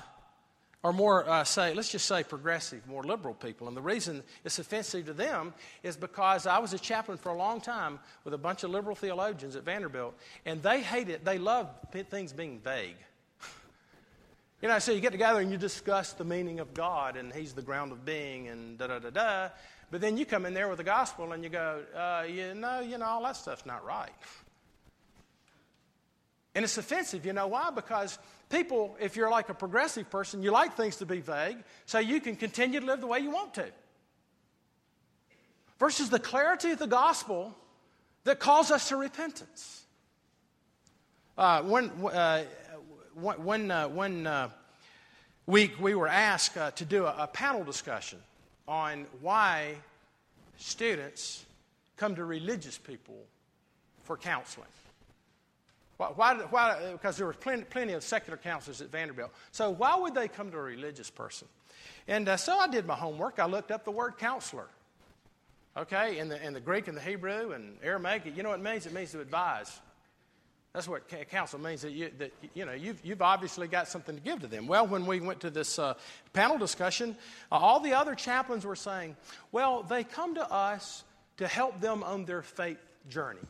are 0.82 0.92
more, 0.92 1.28
uh, 1.28 1.44
say, 1.44 1.74
let's 1.74 1.90
just 1.90 2.06
say 2.06 2.22
progressive, 2.22 2.86
more 2.86 3.02
liberal 3.02 3.34
people. 3.34 3.68
And 3.68 3.76
the 3.76 3.82
reason 3.82 4.22
it's 4.44 4.58
offensive 4.58 5.06
to 5.06 5.12
them 5.12 5.52
is 5.82 5.96
because 5.96 6.46
I 6.46 6.58
was 6.58 6.72
a 6.72 6.78
chaplain 6.78 7.18
for 7.18 7.30
a 7.30 7.36
long 7.36 7.60
time 7.60 7.98
with 8.24 8.34
a 8.34 8.38
bunch 8.38 8.62
of 8.62 8.70
liberal 8.70 8.94
theologians 8.94 9.56
at 9.56 9.64
Vanderbilt, 9.64 10.14
and 10.44 10.62
they 10.62 10.80
hate 10.80 11.08
it. 11.08 11.24
They 11.24 11.38
love 11.38 11.68
things 12.10 12.32
being 12.32 12.60
vague. 12.60 12.96
You 14.62 14.68
know, 14.68 14.78
so 14.78 14.90
you 14.90 15.00
get 15.02 15.12
together 15.12 15.40
and 15.40 15.50
you 15.50 15.58
discuss 15.58 16.14
the 16.14 16.24
meaning 16.24 16.60
of 16.60 16.72
God, 16.72 17.18
and 17.18 17.30
He's 17.30 17.52
the 17.52 17.60
ground 17.60 17.92
of 17.92 18.06
being, 18.06 18.48
and 18.48 18.78
da 18.78 18.86
da 18.86 18.98
da 18.98 19.10
da. 19.10 19.48
But 19.90 20.00
then 20.00 20.16
you 20.16 20.24
come 20.24 20.46
in 20.46 20.54
there 20.54 20.68
with 20.68 20.78
the 20.78 20.84
gospel 20.84 21.32
and 21.32 21.44
you 21.44 21.50
go, 21.50 21.82
uh, 21.94 22.24
you 22.26 22.54
know, 22.54 22.80
you 22.80 22.96
know, 22.98 23.04
all 23.04 23.22
that 23.22 23.36
stuff's 23.36 23.66
not 23.66 23.84
right. 23.84 24.10
And 26.56 26.64
it's 26.64 26.78
offensive. 26.78 27.26
You 27.26 27.34
know 27.34 27.48
why? 27.48 27.70
Because 27.70 28.18
people, 28.48 28.96
if 28.98 29.14
you're 29.14 29.30
like 29.30 29.50
a 29.50 29.54
progressive 29.54 30.08
person, 30.08 30.42
you 30.42 30.50
like 30.50 30.74
things 30.74 30.96
to 30.96 31.06
be 31.06 31.20
vague 31.20 31.58
so 31.84 31.98
you 31.98 32.18
can 32.18 32.34
continue 32.34 32.80
to 32.80 32.86
live 32.86 33.02
the 33.02 33.06
way 33.06 33.18
you 33.18 33.30
want 33.30 33.52
to. 33.54 33.66
Versus 35.78 36.08
the 36.08 36.18
clarity 36.18 36.70
of 36.70 36.78
the 36.78 36.86
gospel 36.86 37.54
that 38.24 38.40
calls 38.40 38.70
us 38.70 38.88
to 38.88 38.96
repentance. 38.96 39.84
Uh, 41.36 41.60
when 41.60 41.90
uh, 42.06 42.44
one, 43.12 43.70
uh, 43.70 43.88
one 43.88 44.26
uh, 44.26 44.48
week 45.44 45.78
we 45.78 45.94
were 45.94 46.08
asked 46.08 46.56
uh, 46.56 46.70
to 46.70 46.86
do 46.86 47.04
a, 47.04 47.14
a 47.18 47.26
panel 47.26 47.64
discussion 47.64 48.18
on 48.66 49.04
why 49.20 49.74
students 50.56 51.44
come 51.98 52.14
to 52.14 52.24
religious 52.24 52.78
people 52.78 53.18
for 54.04 54.16
counseling. 54.16 54.68
Why, 55.96 56.34
why, 56.50 56.92
because 56.92 57.16
there 57.16 57.26
were 57.26 57.32
plenty, 57.32 57.64
plenty, 57.64 57.94
of 57.94 58.02
secular 58.02 58.36
counselors 58.36 58.82
at 58.82 58.90
Vanderbilt. 58.90 59.32
So 59.50 59.70
why 59.70 59.96
would 59.96 60.14
they 60.14 60.28
come 60.28 60.50
to 60.50 60.58
a 60.58 60.62
religious 60.62 61.08
person? 61.08 61.48
And 62.06 62.28
uh, 62.28 62.36
so 62.36 62.56
I 62.58 62.68
did 62.68 62.86
my 62.86 62.94
homework. 62.94 63.38
I 63.38 63.46
looked 63.46 63.70
up 63.70 63.84
the 63.84 63.90
word 63.90 64.18
counselor. 64.18 64.68
Okay, 65.76 66.18
in 66.18 66.28
the, 66.28 66.42
in 66.44 66.54
the 66.54 66.60
Greek 66.60 66.88
and 66.88 66.96
the 66.96 67.02
Hebrew 67.02 67.52
and 67.52 67.76
Aramaic, 67.82 68.22
you 68.34 68.42
know 68.42 68.48
what 68.50 68.60
it 68.60 68.62
means? 68.62 68.86
It 68.86 68.94
means 68.94 69.12
to 69.12 69.20
advise. 69.20 69.78
That's 70.72 70.88
what 70.88 71.08
counsel 71.30 71.58
means. 71.58 71.82
That 71.82 71.92
you, 71.92 72.10
that, 72.18 72.32
you 72.54 72.66
know, 72.66 72.72
you've, 72.72 73.00
you've 73.04 73.22
obviously 73.22 73.66
got 73.66 73.88
something 73.88 74.14
to 74.14 74.20
give 74.20 74.40
to 74.40 74.46
them. 74.46 74.66
Well, 74.66 74.86
when 74.86 75.06
we 75.06 75.20
went 75.20 75.40
to 75.40 75.50
this 75.50 75.78
uh, 75.78 75.94
panel 76.34 76.58
discussion, 76.58 77.16
uh, 77.50 77.56
all 77.56 77.80
the 77.80 77.94
other 77.94 78.14
chaplains 78.14 78.64
were 78.64 78.76
saying, 78.76 79.16
well, 79.52 79.82
they 79.82 80.04
come 80.04 80.34
to 80.34 80.50
us 80.50 81.04
to 81.38 81.46
help 81.46 81.80
them 81.80 82.02
on 82.02 82.26
their 82.26 82.42
faith 82.42 82.78
journey. 83.08 83.40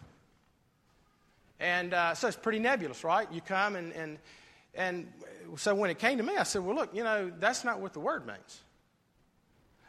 And 1.59 1.95
uh, 1.95 2.15
so 2.15 2.29
it's 2.29 2.37
pretty 2.37 2.59
nebulous, 2.59 3.03
right? 3.05 3.31
You 3.33 3.41
come 3.41 3.77
and, 3.77 3.93
and, 3.93 4.19
and 4.75 5.13
so 5.57 5.75
when 5.75 5.91
it 5.91 5.99
came 5.99 6.19
to 6.19 6.25
me, 6.25 6.37
I 6.37 6.43
said, 6.43 6.63
well, 6.65 6.77
look, 6.77 6.95
you 6.95 7.05
know, 7.05 7.33
that's 7.39 7.65
not 7.65 7.81
what 7.81 7.93
the 7.93 8.01
word 8.01 8.27
means. 8.27 8.61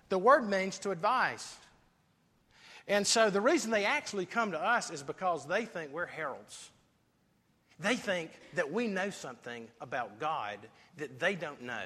The 0.09 0.17
word 0.17 0.49
means 0.49 0.79
to 0.79 0.91
advise. 0.91 1.55
And 2.87 3.05
so 3.05 3.29
the 3.29 3.41
reason 3.41 3.71
they 3.71 3.85
actually 3.85 4.25
come 4.25 4.51
to 4.51 4.59
us 4.59 4.89
is 4.91 5.03
because 5.03 5.45
they 5.45 5.65
think 5.65 5.91
we're 5.91 6.05
heralds. 6.05 6.71
They 7.79 7.95
think 7.95 8.31
that 8.55 8.71
we 8.71 8.87
know 8.87 9.09
something 9.09 9.67
about 9.81 10.19
God 10.19 10.57
that 10.97 11.19
they 11.19 11.35
don't 11.35 11.61
know. 11.63 11.83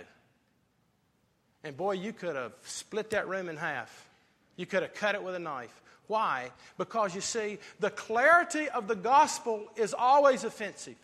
And 1.64 1.76
boy, 1.76 1.94
you 1.94 2.14
could 2.14 2.36
have 2.36 2.54
split 2.64 3.10
that 3.12 3.28
room 3.28 3.50
in 3.50 3.58
half. 3.58 4.10
You 4.56 4.66
could 4.66 4.84
have 4.84 4.94
cut 4.94 5.16
it 5.16 5.24
with 5.24 5.36
a 5.36 5.40
knife. 5.40 5.82
Why? 6.08 6.52
Because 6.78 7.16
you 7.16 7.22
see, 7.22 7.60
the 7.80 7.90
clarity 7.90 8.68
of 8.70 8.88
the 8.88 8.96
gospel 8.96 9.68
is 9.76 9.94
always 9.94 10.44
offensive 10.44 10.98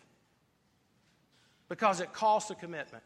because 1.68 2.00
it 2.00 2.12
calls 2.12 2.46
to 2.46 2.54
commitment. 2.54 3.04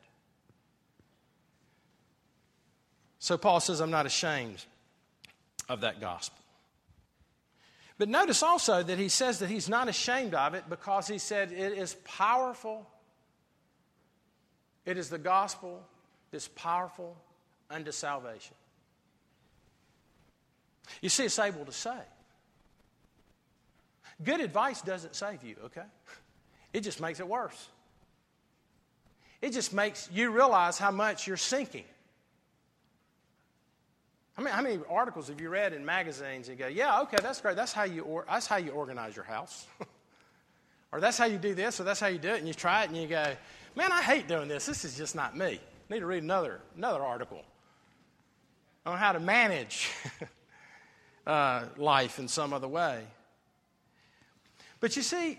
So 3.18 3.38
Paul 3.38 3.60
says, 3.60 3.80
I'm 3.80 3.90
not 3.90 4.04
ashamed 4.04 4.64
of 5.68 5.82
that 5.82 6.00
gospel. 6.00 6.38
But 7.98 8.08
notice 8.08 8.42
also 8.42 8.82
that 8.82 8.98
he 8.98 9.08
says 9.08 9.38
that 9.38 9.48
he's 9.48 9.68
not 9.68 9.88
ashamed 9.88 10.34
of 10.34 10.54
it 10.54 10.64
because 10.68 11.06
he 11.06 11.18
said 11.18 11.52
it 11.52 11.78
is 11.78 11.94
powerful. 12.04 12.84
It 14.84 14.98
is 14.98 15.08
the 15.08 15.18
gospel 15.18 15.86
that's 16.32 16.48
powerful 16.48 17.16
unto 17.70 17.92
salvation. 17.92 18.56
You 21.00 21.08
see, 21.08 21.24
it's 21.24 21.38
able 21.38 21.64
to 21.64 21.72
save. 21.72 21.94
Good 24.22 24.40
advice 24.40 24.82
doesn't 24.82 25.16
save 25.16 25.42
you, 25.42 25.56
okay? 25.64 25.86
It 26.72 26.80
just 26.80 27.00
makes 27.00 27.20
it 27.20 27.28
worse. 27.28 27.68
It 29.40 29.52
just 29.52 29.72
makes 29.72 30.08
you 30.12 30.30
realize 30.30 30.78
how 30.78 30.92
much 30.92 31.26
you're 31.26 31.36
sinking. 31.36 31.84
How 34.34 34.42
many, 34.44 34.54
how 34.54 34.62
many 34.62 34.78
articles 34.88 35.28
have 35.28 35.40
you 35.40 35.48
read 35.48 35.72
in 35.72 35.84
magazines 35.84 36.48
and 36.48 36.56
go, 36.56 36.68
yeah, 36.68 37.00
okay, 37.02 37.18
that's 37.20 37.40
great. 37.40 37.56
That's 37.56 37.72
how 37.72 37.82
you, 37.82 38.02
or, 38.02 38.24
that's 38.28 38.46
how 38.46 38.56
you 38.56 38.70
organize 38.70 39.14
your 39.14 39.24
house. 39.24 39.66
or 40.92 41.00
that's 41.00 41.18
how 41.18 41.26
you 41.26 41.38
do 41.38 41.54
this, 41.54 41.80
or 41.80 41.84
that's 41.84 42.00
how 42.00 42.06
you 42.06 42.18
do 42.18 42.28
it. 42.28 42.38
And 42.38 42.48
you 42.48 42.54
try 42.54 42.84
it 42.84 42.88
and 42.88 42.96
you 42.96 43.08
go, 43.08 43.34
man, 43.74 43.92
I 43.92 44.00
hate 44.00 44.28
doing 44.28 44.48
this. 44.48 44.64
This 44.64 44.84
is 44.84 44.96
just 44.96 45.14
not 45.14 45.36
me. 45.36 45.60
I 45.90 45.94
need 45.94 46.00
to 46.00 46.06
read 46.06 46.22
another, 46.22 46.60
another 46.76 47.02
article 47.02 47.42
on 48.86 48.96
how 48.96 49.12
to 49.12 49.20
manage 49.20 49.90
uh, 51.26 51.64
life 51.76 52.18
in 52.18 52.28
some 52.28 52.52
other 52.52 52.68
way. 52.68 53.02
But 54.80 54.96
you 54.96 55.02
see, 55.02 55.38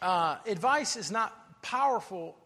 uh, 0.00 0.36
advice 0.46 0.96
is 0.96 1.10
not 1.10 1.62
powerful 1.62 2.36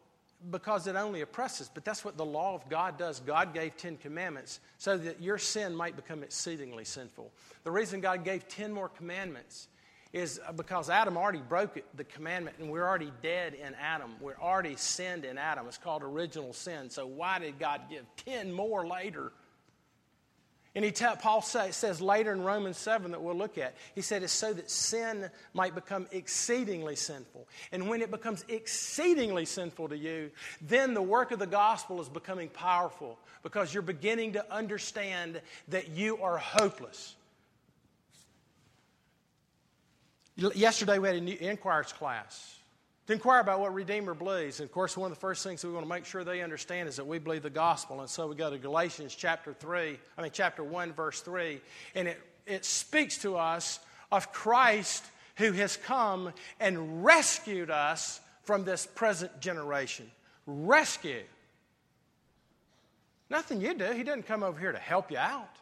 because 0.50 0.86
it 0.86 0.96
only 0.96 1.20
oppresses, 1.20 1.70
but 1.72 1.84
that's 1.84 2.04
what 2.04 2.16
the 2.16 2.24
law 2.24 2.54
of 2.54 2.68
God 2.68 2.96
does. 2.98 3.20
God 3.20 3.52
gave 3.52 3.76
10 3.76 3.96
commandments 3.96 4.60
so 4.78 4.96
that 4.96 5.20
your 5.20 5.38
sin 5.38 5.74
might 5.74 5.96
become 5.96 6.22
exceedingly 6.22 6.84
sinful. 6.84 7.30
The 7.64 7.70
reason 7.70 8.00
God 8.00 8.24
gave 8.24 8.46
10 8.48 8.72
more 8.72 8.88
commandments 8.88 9.68
is 10.12 10.40
because 10.56 10.88
Adam 10.88 11.16
already 11.16 11.42
broke 11.42 11.76
it, 11.76 11.84
the 11.94 12.04
commandment, 12.04 12.56
and 12.58 12.70
we're 12.70 12.86
already 12.86 13.12
dead 13.22 13.54
in 13.54 13.74
Adam. 13.74 14.14
We're 14.20 14.40
already 14.40 14.76
sinned 14.76 15.24
in 15.24 15.36
Adam. 15.36 15.66
It's 15.66 15.76
called 15.76 16.02
original 16.02 16.52
sin. 16.52 16.88
So 16.88 17.06
why 17.06 17.38
did 17.40 17.58
God 17.58 17.82
give 17.90 18.04
10 18.24 18.52
more 18.52 18.86
later? 18.86 19.32
And 20.74 20.84
he 20.84 20.92
tell, 20.92 21.16
Paul 21.16 21.40
say, 21.42 21.70
says 21.70 22.00
later 22.00 22.32
in 22.32 22.42
Romans 22.42 22.76
7 22.76 23.10
that 23.12 23.22
we'll 23.22 23.34
look 23.34 23.56
at, 23.58 23.74
he 23.94 24.02
said 24.02 24.22
it's 24.22 24.32
so 24.32 24.52
that 24.52 24.70
sin 24.70 25.30
might 25.54 25.74
become 25.74 26.06
exceedingly 26.12 26.94
sinful. 26.94 27.48
And 27.72 27.88
when 27.88 28.02
it 28.02 28.10
becomes 28.10 28.44
exceedingly 28.48 29.46
sinful 29.46 29.88
to 29.88 29.96
you, 29.96 30.30
then 30.60 30.94
the 30.94 31.02
work 31.02 31.32
of 31.32 31.38
the 31.38 31.46
gospel 31.46 32.00
is 32.00 32.08
becoming 32.08 32.48
powerful 32.48 33.18
because 33.42 33.72
you're 33.72 33.82
beginning 33.82 34.34
to 34.34 34.54
understand 34.54 35.40
that 35.68 35.88
you 35.88 36.18
are 36.18 36.36
hopeless. 36.36 37.16
Yesterday 40.36 40.98
we 40.98 41.08
had 41.08 41.16
an 41.16 41.28
inquires 41.28 41.92
class 41.92 42.57
to 43.08 43.14
inquire 43.14 43.40
about 43.40 43.58
what 43.58 43.72
Redeemer 43.72 44.12
believes. 44.12 44.60
And 44.60 44.68
of 44.68 44.72
course, 44.72 44.94
one 44.94 45.10
of 45.10 45.16
the 45.16 45.20
first 45.20 45.42
things 45.42 45.64
we 45.64 45.72
want 45.72 45.82
to 45.82 45.88
make 45.88 46.04
sure 46.04 46.24
they 46.24 46.42
understand 46.42 46.90
is 46.90 46.96
that 46.96 47.06
we 47.06 47.18
believe 47.18 47.42
the 47.42 47.48
gospel. 47.48 48.00
And 48.00 48.10
so 48.10 48.26
we 48.26 48.36
go 48.36 48.50
to 48.50 48.58
Galatians 48.58 49.14
chapter 49.14 49.54
3, 49.54 49.98
I 50.18 50.22
mean, 50.22 50.30
chapter 50.30 50.62
1, 50.62 50.92
verse 50.92 51.22
3, 51.22 51.58
and 51.94 52.06
it, 52.06 52.20
it 52.46 52.66
speaks 52.66 53.16
to 53.22 53.38
us 53.38 53.80
of 54.12 54.30
Christ 54.30 55.02
who 55.36 55.52
has 55.52 55.78
come 55.78 56.34
and 56.60 57.02
rescued 57.02 57.70
us 57.70 58.20
from 58.42 58.64
this 58.64 58.84
present 58.84 59.40
generation. 59.40 60.10
Rescue. 60.46 61.22
Nothing 63.30 63.62
you 63.62 63.72
do. 63.72 63.90
He 63.92 64.02
didn't 64.02 64.26
come 64.26 64.42
over 64.42 64.60
here 64.60 64.72
to 64.72 64.78
help 64.78 65.10
you 65.10 65.18
out. 65.18 65.56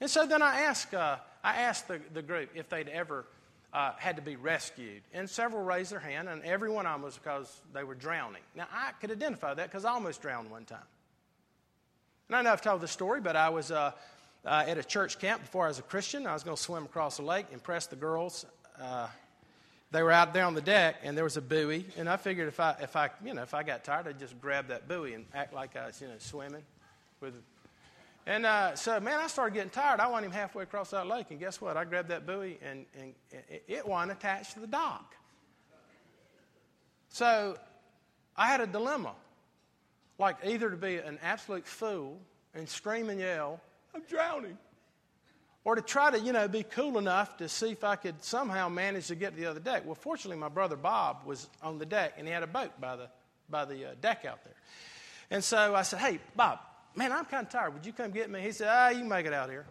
And 0.00 0.08
so 0.08 0.24
then 0.24 0.40
I 0.40 0.60
asked, 0.60 0.94
uh, 0.94 1.16
I 1.42 1.72
the, 1.88 2.00
the 2.14 2.22
group 2.22 2.50
if 2.54 2.68
they'd 2.68 2.88
ever 2.88 3.26
uh, 3.72 3.92
had 3.96 4.16
to 4.16 4.22
be 4.22 4.36
rescued. 4.36 5.02
And 5.12 5.28
several 5.28 5.62
raised 5.62 5.92
their 5.92 6.00
hand, 6.00 6.28
and 6.28 6.42
every 6.42 6.70
one 6.70 6.86
of 6.86 6.92
them 6.92 7.02
was 7.02 7.16
because 7.16 7.60
they 7.72 7.84
were 7.84 7.94
drowning. 7.94 8.42
Now, 8.54 8.66
I 8.72 8.92
could 9.00 9.10
identify 9.10 9.54
that 9.54 9.68
because 9.68 9.84
I 9.84 9.90
almost 9.90 10.22
drowned 10.22 10.50
one 10.50 10.64
time. 10.64 10.78
And 12.28 12.36
I 12.36 12.42
know 12.42 12.52
I've 12.52 12.62
told 12.62 12.80
this 12.80 12.92
story, 12.92 13.20
but 13.20 13.36
I 13.36 13.48
was 13.48 13.70
uh, 13.70 13.92
uh, 14.44 14.64
at 14.66 14.78
a 14.78 14.84
church 14.84 15.18
camp 15.18 15.42
before 15.42 15.64
I 15.64 15.68
was 15.68 15.78
a 15.78 15.82
Christian. 15.82 16.26
I 16.26 16.34
was 16.34 16.42
going 16.42 16.56
to 16.56 16.62
swim 16.62 16.84
across 16.84 17.16
the 17.16 17.22
lake, 17.22 17.46
impress 17.52 17.86
the 17.86 17.96
girls. 17.96 18.46
Uh, 18.80 19.08
they 19.92 20.02
were 20.02 20.12
out 20.12 20.32
there 20.32 20.44
on 20.44 20.54
the 20.54 20.60
deck, 20.60 20.96
and 21.02 21.16
there 21.16 21.24
was 21.24 21.36
a 21.36 21.42
buoy. 21.42 21.86
And 21.96 22.08
I 22.08 22.16
figured 22.16 22.46
if 22.46 22.60
I, 22.60 22.76
if 22.80 22.94
I, 22.94 23.10
you 23.24 23.34
know, 23.34 23.42
if 23.42 23.54
I 23.54 23.64
got 23.64 23.82
tired, 23.82 24.06
I'd 24.06 24.20
just 24.20 24.40
grab 24.40 24.68
that 24.68 24.86
buoy 24.86 25.14
and 25.14 25.26
act 25.34 25.52
like 25.52 25.76
I 25.76 25.86
was, 25.86 26.00
you 26.00 26.06
know, 26.06 26.14
swimming 26.18 26.62
with 27.20 27.34
and 28.30 28.46
uh, 28.46 28.76
so, 28.76 29.00
man, 29.00 29.18
I 29.18 29.26
started 29.26 29.54
getting 29.54 29.70
tired. 29.70 29.98
I 29.98 30.06
wasn't 30.06 30.26
even 30.26 30.38
halfway 30.38 30.62
across 30.62 30.90
that 30.90 31.08
lake. 31.08 31.26
And 31.30 31.40
guess 31.40 31.60
what? 31.60 31.76
I 31.76 31.84
grabbed 31.84 32.10
that 32.10 32.26
buoy, 32.26 32.60
and, 32.62 32.86
and 32.96 33.12
it 33.66 33.84
wasn't 33.84 34.12
attached 34.12 34.54
to 34.54 34.60
the 34.60 34.68
dock. 34.68 35.16
So 37.08 37.58
I 38.36 38.46
had 38.46 38.60
a 38.60 38.68
dilemma 38.68 39.14
like 40.16 40.36
either 40.44 40.70
to 40.70 40.76
be 40.76 40.98
an 40.98 41.18
absolute 41.22 41.66
fool 41.66 42.20
and 42.54 42.68
scream 42.68 43.08
and 43.08 43.18
yell, 43.18 43.60
I'm 43.96 44.02
drowning, 44.08 44.56
or 45.64 45.74
to 45.74 45.82
try 45.82 46.12
to, 46.12 46.20
you 46.20 46.32
know, 46.32 46.46
be 46.46 46.62
cool 46.62 46.98
enough 46.98 47.36
to 47.38 47.48
see 47.48 47.70
if 47.70 47.82
I 47.82 47.96
could 47.96 48.22
somehow 48.22 48.68
manage 48.68 49.08
to 49.08 49.16
get 49.16 49.34
to 49.34 49.40
the 49.40 49.50
other 49.50 49.58
deck. 49.58 49.84
Well, 49.84 49.96
fortunately, 49.96 50.38
my 50.38 50.48
brother 50.48 50.76
Bob 50.76 51.22
was 51.24 51.48
on 51.64 51.78
the 51.78 51.86
deck, 51.86 52.14
and 52.16 52.28
he 52.28 52.32
had 52.32 52.44
a 52.44 52.46
boat 52.46 52.80
by 52.80 52.94
the, 52.94 53.08
by 53.48 53.64
the 53.64 53.86
uh, 53.86 53.94
deck 54.00 54.24
out 54.24 54.44
there. 54.44 54.54
And 55.32 55.42
so 55.42 55.74
I 55.74 55.82
said, 55.82 55.98
Hey, 55.98 56.20
Bob, 56.36 56.60
Man, 56.94 57.12
I'm 57.12 57.24
kind 57.24 57.46
of 57.46 57.52
tired. 57.52 57.74
Would 57.74 57.86
you 57.86 57.92
come 57.92 58.10
get 58.10 58.30
me? 58.30 58.40
He 58.40 58.52
said, 58.52 58.68
Ah, 58.70 58.88
you 58.90 59.04
make 59.04 59.26
it 59.26 59.32
out 59.32 59.48
here. 59.48 59.66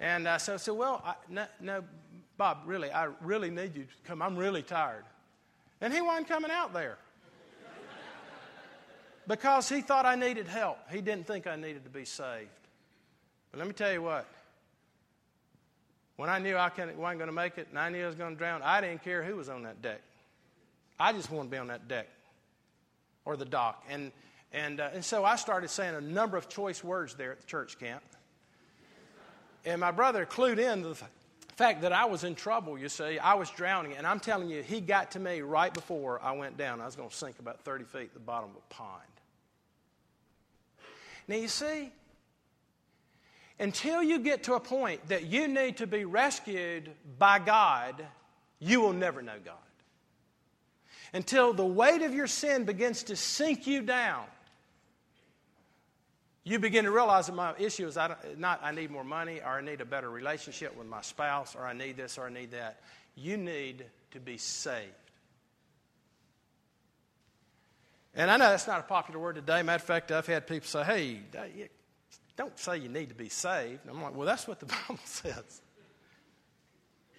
And 0.00 0.26
uh, 0.26 0.38
so 0.38 0.54
I 0.54 0.56
said, 0.56 0.74
Well, 0.74 1.02
I, 1.04 1.14
no, 1.28 1.46
no, 1.60 1.84
Bob, 2.36 2.58
really, 2.66 2.90
I 2.90 3.08
really 3.20 3.50
need 3.50 3.74
you 3.74 3.84
to 3.84 3.90
come. 4.04 4.20
I'm 4.20 4.36
really 4.36 4.62
tired. 4.62 5.04
And 5.80 5.92
he 5.92 6.00
wasn't 6.00 6.28
coming 6.28 6.50
out 6.50 6.72
there 6.72 6.98
because 9.28 9.68
he 9.68 9.80
thought 9.80 10.06
I 10.06 10.14
needed 10.14 10.48
help. 10.48 10.78
He 10.90 11.00
didn't 11.00 11.26
think 11.26 11.46
I 11.46 11.56
needed 11.56 11.84
to 11.84 11.90
be 11.90 12.04
saved. 12.04 12.48
But 13.50 13.58
let 13.58 13.66
me 13.68 13.74
tell 13.74 13.92
you 13.92 14.02
what. 14.02 14.26
When 16.16 16.28
I 16.28 16.38
knew 16.38 16.56
I 16.56 16.70
wasn't 16.76 16.96
going 16.98 17.18
to 17.18 17.32
make 17.32 17.58
it 17.58 17.68
and 17.70 17.78
I 17.78 17.88
knew 17.88 18.04
I 18.04 18.06
was 18.06 18.14
going 18.14 18.34
to 18.34 18.38
drown, 18.38 18.62
I 18.62 18.80
didn't 18.80 19.02
care 19.02 19.22
who 19.22 19.36
was 19.36 19.48
on 19.48 19.64
that 19.64 19.82
deck. 19.82 20.00
I 20.98 21.12
just 21.12 21.30
wanted 21.30 21.48
to 21.48 21.50
be 21.50 21.58
on 21.58 21.66
that 21.68 21.88
deck 21.88 22.08
or 23.24 23.36
the 23.36 23.44
dock. 23.44 23.84
And 23.88 24.12
and, 24.54 24.80
uh, 24.80 24.90
and 24.94 25.04
so 25.04 25.24
I 25.24 25.34
started 25.34 25.68
saying 25.68 25.96
a 25.96 26.00
number 26.00 26.36
of 26.36 26.48
choice 26.48 26.84
words 26.84 27.14
there 27.16 27.32
at 27.32 27.40
the 27.40 27.46
church 27.46 27.76
camp. 27.78 28.04
And 29.64 29.80
my 29.80 29.90
brother 29.90 30.24
clued 30.24 30.58
in 30.58 30.82
the 30.82 30.96
fact 31.56 31.82
that 31.82 31.92
I 31.92 32.04
was 32.04 32.22
in 32.22 32.36
trouble, 32.36 32.78
you 32.78 32.88
see. 32.88 33.18
I 33.18 33.34
was 33.34 33.50
drowning. 33.50 33.94
And 33.94 34.06
I'm 34.06 34.20
telling 34.20 34.48
you, 34.48 34.62
he 34.62 34.80
got 34.80 35.10
to 35.12 35.20
me 35.20 35.40
right 35.40 35.74
before 35.74 36.22
I 36.22 36.32
went 36.32 36.56
down. 36.56 36.80
I 36.80 36.86
was 36.86 36.94
going 36.94 37.08
to 37.08 37.14
sink 37.14 37.40
about 37.40 37.64
30 37.64 37.84
feet 37.84 38.02
at 38.02 38.14
the 38.14 38.20
bottom 38.20 38.50
of 38.50 38.56
a 38.56 38.74
pond. 38.74 39.02
Now, 41.26 41.36
you 41.36 41.48
see, 41.48 41.90
until 43.58 44.04
you 44.04 44.20
get 44.20 44.44
to 44.44 44.54
a 44.54 44.60
point 44.60 45.08
that 45.08 45.26
you 45.26 45.48
need 45.48 45.78
to 45.78 45.86
be 45.88 46.04
rescued 46.04 46.90
by 47.18 47.40
God, 47.40 48.06
you 48.60 48.80
will 48.80 48.92
never 48.92 49.20
know 49.20 49.38
God. 49.44 49.54
Until 51.12 51.54
the 51.54 51.66
weight 51.66 52.02
of 52.02 52.14
your 52.14 52.26
sin 52.26 52.64
begins 52.64 53.04
to 53.04 53.16
sink 53.16 53.66
you 53.66 53.82
down, 53.82 54.24
you 56.44 56.58
begin 56.58 56.84
to 56.84 56.90
realize 56.90 57.26
that 57.26 57.34
my 57.34 57.54
issue 57.58 57.86
is 57.86 57.96
I 57.96 58.14
not 58.36 58.60
I 58.62 58.70
need 58.72 58.90
more 58.90 59.04
money 59.04 59.40
or 59.40 59.48
I 59.48 59.60
need 59.62 59.80
a 59.80 59.86
better 59.86 60.10
relationship 60.10 60.76
with 60.76 60.86
my 60.86 61.00
spouse 61.00 61.56
or 61.56 61.66
I 61.66 61.72
need 61.72 61.96
this 61.96 62.18
or 62.18 62.26
I 62.26 62.30
need 62.30 62.50
that. 62.50 62.80
You 63.16 63.38
need 63.38 63.84
to 64.10 64.20
be 64.20 64.36
saved. 64.36 64.92
And 68.14 68.30
I 68.30 68.36
know 68.36 68.50
that's 68.50 68.66
not 68.66 68.80
a 68.80 68.84
popular 68.84 69.18
word 69.18 69.36
today. 69.36 69.62
Matter 69.62 69.76
of 69.76 69.82
fact, 69.82 70.12
I've 70.12 70.26
had 70.26 70.46
people 70.46 70.68
say, 70.68 70.84
hey, 70.84 71.20
don't 72.36 72.56
say 72.58 72.78
you 72.78 72.88
need 72.88 73.08
to 73.08 73.14
be 73.14 73.28
saved. 73.28 73.80
And 73.82 73.90
I'm 73.90 74.02
like, 74.02 74.14
well, 74.14 74.26
that's 74.26 74.46
what 74.46 74.60
the 74.60 74.66
Bible 74.88 75.00
says. 75.04 75.62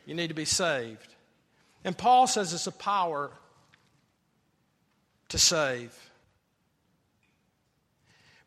You 0.06 0.14
need 0.14 0.28
to 0.28 0.34
be 0.34 0.46
saved. 0.46 1.14
And 1.84 1.98
Paul 1.98 2.28
says 2.28 2.54
it's 2.54 2.68
a 2.68 2.72
power 2.72 3.32
to 5.30 5.38
save. 5.38 5.94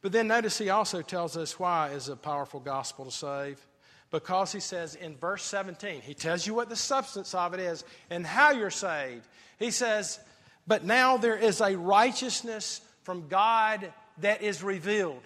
But 0.01 0.13
then 0.13 0.29
notice 0.29 0.59
he 0.59 0.71
also 0.71 1.03
tells 1.03 1.37
us 1.37 1.59
why 1.59 1.91
is 1.91 2.09
a 2.09 2.17
powerful 2.17 2.61
gospel 2.61 3.07
to 3.07 3.11
save. 3.11 3.65
Because 4.11 4.53
he 4.53 4.61
says 4.61 4.95
in 4.95 5.17
verse 5.17 5.45
17, 5.45 6.01
he 6.01 6.15
tells 6.15 6.47
you 6.47 6.55
what 6.55 6.69
the 6.69 6.77
substance 6.77 7.35
of 7.35 7.53
it 7.53 7.61
is 7.61 7.85
and 8.09 8.27
how 8.27 8.53
you're 8.53 8.71
saved. 8.71 9.27
He 9.59 9.71
says, 9.71 10.19
But 10.67 10.85
now 10.85 11.17
there 11.17 11.37
is 11.37 11.61
a 11.61 11.77
righteousness 11.77 12.81
from 13.03 13.29
God 13.29 13.93
that 14.19 14.43
is 14.43 14.63
revealed. 14.63 15.23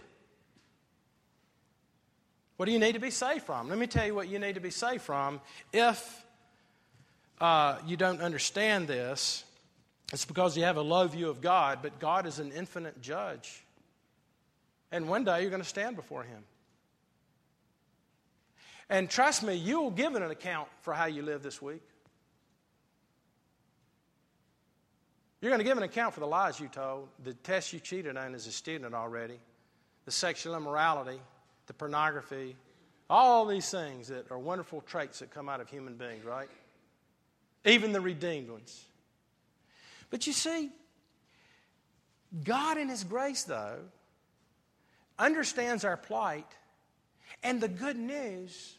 What 2.57 2.67
do 2.67 2.73
you 2.73 2.79
need 2.79 2.93
to 2.93 3.01
be 3.01 3.11
saved 3.11 3.45
from? 3.45 3.69
Let 3.69 3.79
me 3.79 3.87
tell 3.87 4.07
you 4.07 4.15
what 4.15 4.29
you 4.29 4.39
need 4.39 4.55
to 4.55 4.61
be 4.61 4.71
saved 4.71 5.03
from. 5.03 5.41
If 5.73 6.25
uh, 7.41 7.79
you 7.87 7.97
don't 7.97 8.21
understand 8.21 8.89
this, 8.89 9.45
it's 10.13 10.25
because 10.25 10.57
you 10.57 10.65
have 10.65 10.77
a 10.77 10.83
low 10.83 11.07
view 11.09 11.29
of 11.29 11.41
God, 11.41 11.81
but 11.83 11.99
God 11.99 12.27
is 12.27 12.39
an 12.39 12.53
infinite 12.53 13.01
judge. 13.01 13.62
And 14.93 15.09
one 15.09 15.25
day 15.25 15.41
you're 15.41 15.51
going 15.51 15.63
to 15.63 15.69
stand 15.69 15.97
before 15.97 16.23
Him. 16.23 16.45
And 18.91 19.09
trust 19.09 19.43
me, 19.43 19.55
you 19.55 19.81
will 19.81 19.91
give 19.91 20.15
an 20.15 20.23
account 20.23 20.69
for 20.83 20.93
how 20.93 21.07
you 21.07 21.23
live 21.23 21.43
this 21.43 21.63
week. 21.63 21.81
You're 25.41 25.51
going 25.51 25.61
to 25.61 25.65
give 25.65 25.79
an 25.79 25.83
account 25.83 26.15
for 26.15 26.21
the 26.21 26.27
lies 26.27 26.61
you 26.61 26.69
told, 26.69 27.09
the 27.25 27.33
tests 27.33 27.73
you 27.73 27.81
cheated 27.81 28.17
on 28.17 28.35
as 28.35 28.47
a 28.47 28.53
student 28.53 28.95
already, 28.95 29.41
the 30.05 30.13
sexual 30.13 30.55
immorality, 30.55 31.19
the 31.67 31.73
pornography, 31.73 32.55
all 33.09 33.47
these 33.47 33.69
things 33.71 34.09
that 34.09 34.31
are 34.31 34.39
wonderful 34.39 34.83
traits 34.83 35.19
that 35.19 35.31
come 35.31 35.49
out 35.49 35.61
of 35.61 35.69
human 35.69 35.95
beings, 35.95 36.25
right? 36.25 36.49
Even 37.65 37.93
the 37.93 38.01
redeemed 38.01 38.51
ones. 38.51 38.85
But 40.11 40.27
you 40.27 40.33
see, 40.33 40.71
God 42.45 42.77
in 42.77 42.89
His 42.89 43.05
grace, 43.05 43.43
though, 43.45 43.79
understands 45.19 45.85
our 45.85 45.97
plight, 45.97 46.47
and 47.43 47.61
the 47.61 47.69
good 47.69 47.97
news 47.97 48.77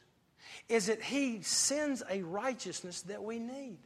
is 0.70 0.88
that 0.88 1.02
He 1.02 1.42
sends 1.42 2.04
a 2.10 2.22
righteousness 2.24 3.02
that 3.04 3.24
we 3.24 3.40
need. 3.40 3.78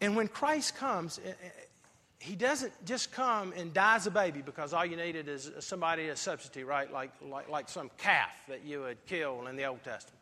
And 0.00 0.16
when 0.16 0.28
Christ 0.28 0.76
comes, 0.76 1.20
eh, 1.24 1.30
eh, 1.30 1.48
He 2.18 2.36
doesn't 2.36 2.72
just 2.84 3.12
come 3.12 3.52
and 3.56 3.72
die 3.72 3.96
as 3.96 4.06
a 4.06 4.10
baby 4.10 4.42
because 4.42 4.72
all 4.72 4.84
you 4.84 4.96
needed 4.96 5.28
is 5.28 5.50
somebody 5.60 6.06
to 6.06 6.16
substitute, 6.16 6.66
right? 6.66 6.90
Like, 6.92 7.12
like, 7.22 7.48
like 7.48 7.68
some 7.68 7.90
calf 7.98 8.30
that 8.48 8.64
you 8.64 8.80
would 8.80 9.04
kill 9.06 9.46
in 9.46 9.56
the 9.56 9.64
Old 9.64 9.82
Testament. 9.82 10.20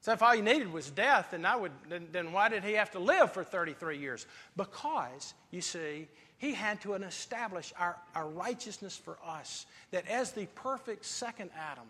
So 0.00 0.12
if 0.12 0.22
all 0.22 0.34
you 0.34 0.42
needed 0.42 0.72
was 0.72 0.90
death, 0.90 1.28
then, 1.32 1.44
I 1.44 1.56
would, 1.56 1.72
then, 1.88 2.08
then 2.12 2.32
why 2.32 2.48
did 2.48 2.62
he 2.64 2.74
have 2.74 2.92
to 2.92 2.98
live 2.98 3.32
for 3.32 3.42
33 3.42 3.98
years? 3.98 4.26
Because, 4.56 5.34
you 5.50 5.60
see, 5.60 6.08
he 6.38 6.54
had 6.54 6.80
to 6.82 6.94
establish 6.94 7.72
our, 7.78 7.96
our 8.14 8.28
righteousness 8.28 8.96
for 8.96 9.18
us. 9.26 9.66
That 9.90 10.06
as 10.08 10.32
the 10.32 10.46
perfect 10.54 11.04
second 11.04 11.50
Adam, 11.56 11.86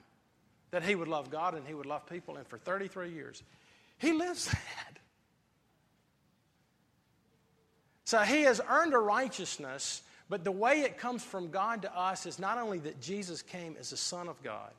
that 0.70 0.82
he 0.82 0.94
would 0.94 1.08
love 1.08 1.30
God 1.30 1.54
and 1.54 1.66
he 1.66 1.74
would 1.74 1.87
love 1.87 2.06
people. 2.06 2.37
And 2.37 2.46
for 2.46 2.58
33 2.58 3.11
years, 3.11 3.42
he 3.98 4.12
lives 4.12 4.46
that. 4.50 4.98
So 8.04 8.20
he 8.20 8.42
has 8.42 8.61
earned 8.66 8.94
a 8.94 8.98
righteousness, 8.98 10.00
but 10.30 10.44
the 10.44 10.50
way 10.50 10.80
it 10.80 10.96
comes 10.96 11.22
from 11.22 11.50
God 11.50 11.82
to 11.82 11.94
us 11.94 12.24
is 12.24 12.38
not 12.38 12.56
only 12.56 12.78
that 12.78 13.02
Jesus 13.02 13.42
came 13.42 13.76
as 13.78 13.90
the 13.90 13.98
Son 13.98 14.28
of 14.28 14.42
God, 14.42 14.72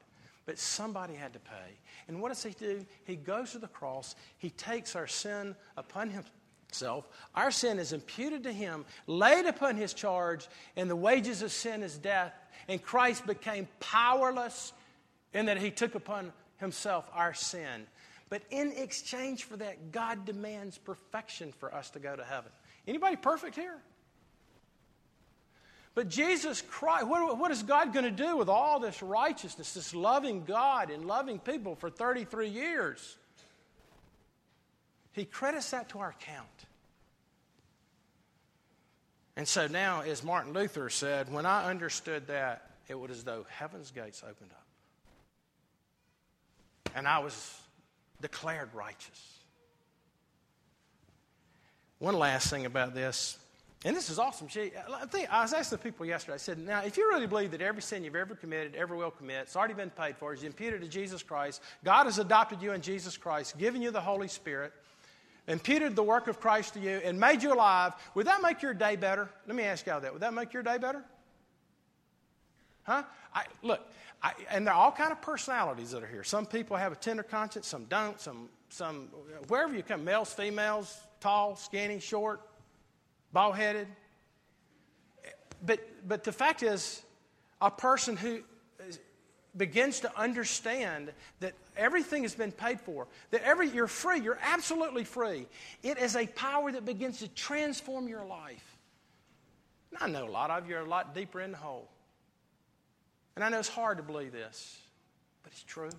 but 0.48 0.58
somebody 0.58 1.14
had 1.14 1.34
to 1.34 1.40
pay. 1.40 1.78
And 2.08 2.24
what 2.24 2.30
does 2.30 2.42
he 2.42 2.50
do? 2.52 2.84
He 3.04 3.16
goes 3.16 3.52
to 3.52 3.60
the 3.60 3.68
cross, 3.68 4.16
he 4.40 4.50
takes 4.50 4.96
our 4.96 5.06
sin 5.06 5.56
upon 5.78 6.10
himself. 6.70 7.08
Our 7.36 7.52
sin 7.52 7.80
is 7.80 7.94
imputed 7.94 8.44
to 8.44 8.52
him, 8.52 8.86
laid 9.08 9.46
upon 9.46 9.76
his 9.76 9.94
charge, 9.94 10.48
and 10.76 10.90
the 10.90 10.96
wages 10.96 11.42
of 11.42 11.52
sin 11.52 11.84
is 11.84 11.98
death. 11.98 12.34
And 12.68 12.82
Christ 12.82 13.26
became 13.26 13.68
powerless 13.80 14.74
in 15.34 15.48
that 15.48 15.58
he 15.58 15.72
took 15.72 15.96
upon 15.96 16.32
himself 16.58 17.10
our 17.14 17.34
sin. 17.34 17.88
But 18.30 18.44
in 18.52 18.72
exchange 18.74 19.46
for 19.46 19.58
that, 19.58 19.92
God 19.92 20.26
demands 20.26 20.78
perfection 20.78 21.52
for 21.52 21.74
us 21.74 21.90
to 21.92 22.00
go 22.00 22.16
to 22.16 22.24
heaven. 22.24 22.52
Anybody 22.88 23.16
perfect 23.16 23.56
here? 23.56 23.78
But 25.96 26.10
Jesus 26.10 26.62
Christ, 26.62 27.08
what, 27.08 27.40
what 27.40 27.52
is 27.52 27.64
God 27.64 27.92
going 27.92 28.06
to 28.06 28.12
do 28.12 28.38
with 28.38 28.48
all 28.48 28.80
this 28.80 29.02
righteousness, 29.02 29.74
this 29.74 29.96
loving 29.96 30.46
God 30.46 30.92
and 30.92 31.06
loving 31.06 31.40
people 31.40 31.76
for 31.76 31.90
33 31.90 32.50
years? 32.50 33.18
He 35.12 35.26
credits 35.26 35.72
that 35.72 35.90
to 35.90 36.00
our 36.00 36.10
account. 36.10 36.48
And 39.40 39.48
so 39.48 39.68
now, 39.68 40.02
as 40.02 40.22
Martin 40.22 40.52
Luther 40.52 40.90
said, 40.90 41.32
when 41.32 41.46
I 41.46 41.70
understood 41.70 42.28
that, 42.28 42.72
it 42.90 43.00
was 43.00 43.10
as 43.12 43.24
though 43.24 43.46
heaven's 43.50 43.90
gates 43.90 44.22
opened 44.22 44.52
up. 44.52 44.66
And 46.94 47.08
I 47.08 47.20
was 47.20 47.58
declared 48.20 48.68
righteous. 48.74 49.38
One 52.00 52.16
last 52.16 52.50
thing 52.50 52.66
about 52.66 52.94
this 52.94 53.38
and 53.86 53.96
this 53.96 54.10
is 54.10 54.20
awesome. 54.20 54.50
She, 54.50 54.74
I, 54.94 55.06
think, 55.06 55.32
I 55.32 55.42
was 55.42 55.54
asking 55.54 55.78
the 55.78 55.84
people 55.84 56.06
yesterday, 56.06 56.34
I 56.34 56.38
said, 56.38 56.58
now, 56.58 56.82
if 56.84 56.98
you 56.98 57.08
really 57.08 57.28
believe 57.28 57.52
that 57.52 57.62
every 57.62 57.82
sin 57.82 58.04
you've 58.04 58.14
ever 58.14 58.36
committed, 58.36 58.76
ever 58.76 58.94
will 58.94 59.10
commit, 59.10 59.44
it's 59.44 59.56
already 59.56 59.74
been 59.74 59.90
paid 59.90 60.18
for, 60.18 60.34
is 60.34 60.44
imputed 60.44 60.82
to 60.82 60.90
Jesus 60.90 61.24
Christ, 61.24 61.62
God 61.86 62.04
has 62.04 62.20
adopted 62.20 62.62
you 62.62 62.74
in 62.74 62.82
Jesus 62.82 63.16
Christ, 63.16 63.58
given 63.58 63.82
you 63.82 63.90
the 63.90 64.02
Holy 64.02 64.28
Spirit, 64.28 64.74
imputed 65.50 65.96
the 65.96 66.04
work 66.04 66.28
of 66.28 66.40
Christ 66.40 66.76
to 66.76 66.80
you, 66.80 67.02
and 67.04 67.20
made 67.20 67.44
you 67.44 67.54
alive, 67.54 67.94
would 68.14 68.28
that 68.28 68.42
make 68.42 68.62
your 68.62 68.74
day 68.74 68.96
better? 68.96 69.28
Let 69.48 69.56
me 69.56 69.64
ask 69.64 69.86
y'all 69.86 70.00
that. 70.00 70.14
Would 70.14 70.22
that 70.22 70.34
make 70.34 70.54
your 70.54 70.64
day 70.64 70.78
better? 70.78 71.04
Huh? 72.84 73.04
I, 73.34 73.46
look, 73.62 73.82
I, 74.24 74.34
and 74.50 74.66
there 74.66 74.74
are 74.74 74.80
all 74.80 74.92
kind 74.92 75.12
of 75.12 75.22
personalities 75.22 75.92
that 75.92 76.04
are 76.04 76.08
here. 76.08 76.24
Some 76.24 76.46
people 76.46 76.78
have 76.78 76.92
a 76.92 76.96
tender 76.96 77.24
conscience, 77.24 77.68
some 77.68 77.86
don't, 77.86 78.20
some, 78.20 78.50
some 78.70 79.10
wherever 79.48 79.76
you 79.76 79.84
come, 79.84 80.04
males, 80.04 80.32
females, 80.32 80.98
tall, 81.20 81.56
skinny, 81.56 82.00
short, 82.00 82.42
bald 83.34 83.56
headed. 83.56 83.88
But, 85.66 85.80
but 86.08 86.24
the 86.24 86.32
fact 86.32 86.64
is, 86.64 87.02
a 87.62 87.70
person 87.70 88.16
who 88.16 88.42
begins 89.60 90.00
to 90.00 90.20
understand 90.20 91.12
that 91.42 91.54
everything 91.78 92.24
has 92.24 92.34
been 92.34 92.52
paid 92.52 92.82
for, 92.82 93.06
that 93.30 93.44
every, 93.44 93.70
you're 93.70 93.86
free, 93.86 94.20
you're 94.20 94.40
absolutely 94.42 95.04
free. 95.04 95.46
It 95.84 96.00
is 96.00 96.16
a 96.16 96.26
power 96.26 96.72
that 96.72 96.86
begins 96.86 97.20
to 97.20 97.28
transform 97.28 98.08
your 98.08 98.26
life. 98.26 98.78
And 99.92 100.02
I 100.02 100.08
know 100.08 100.28
a 100.28 100.32
lot 100.32 100.50
of 100.50 100.68
you 100.68 100.78
are 100.78 100.82
a 100.82 100.90
lot 100.90 101.14
deeper 101.14 101.40
in 101.42 101.52
the 101.52 101.58
hole. 101.58 101.88
And 103.36 103.44
I 103.46 103.50
know 103.50 103.60
it's 103.60 103.70
hard 103.70 103.98
to 103.98 104.04
believe 104.04 104.32
this, 104.32 104.80
but 105.44 105.52
it's 105.52 105.64
true. 105.64 105.92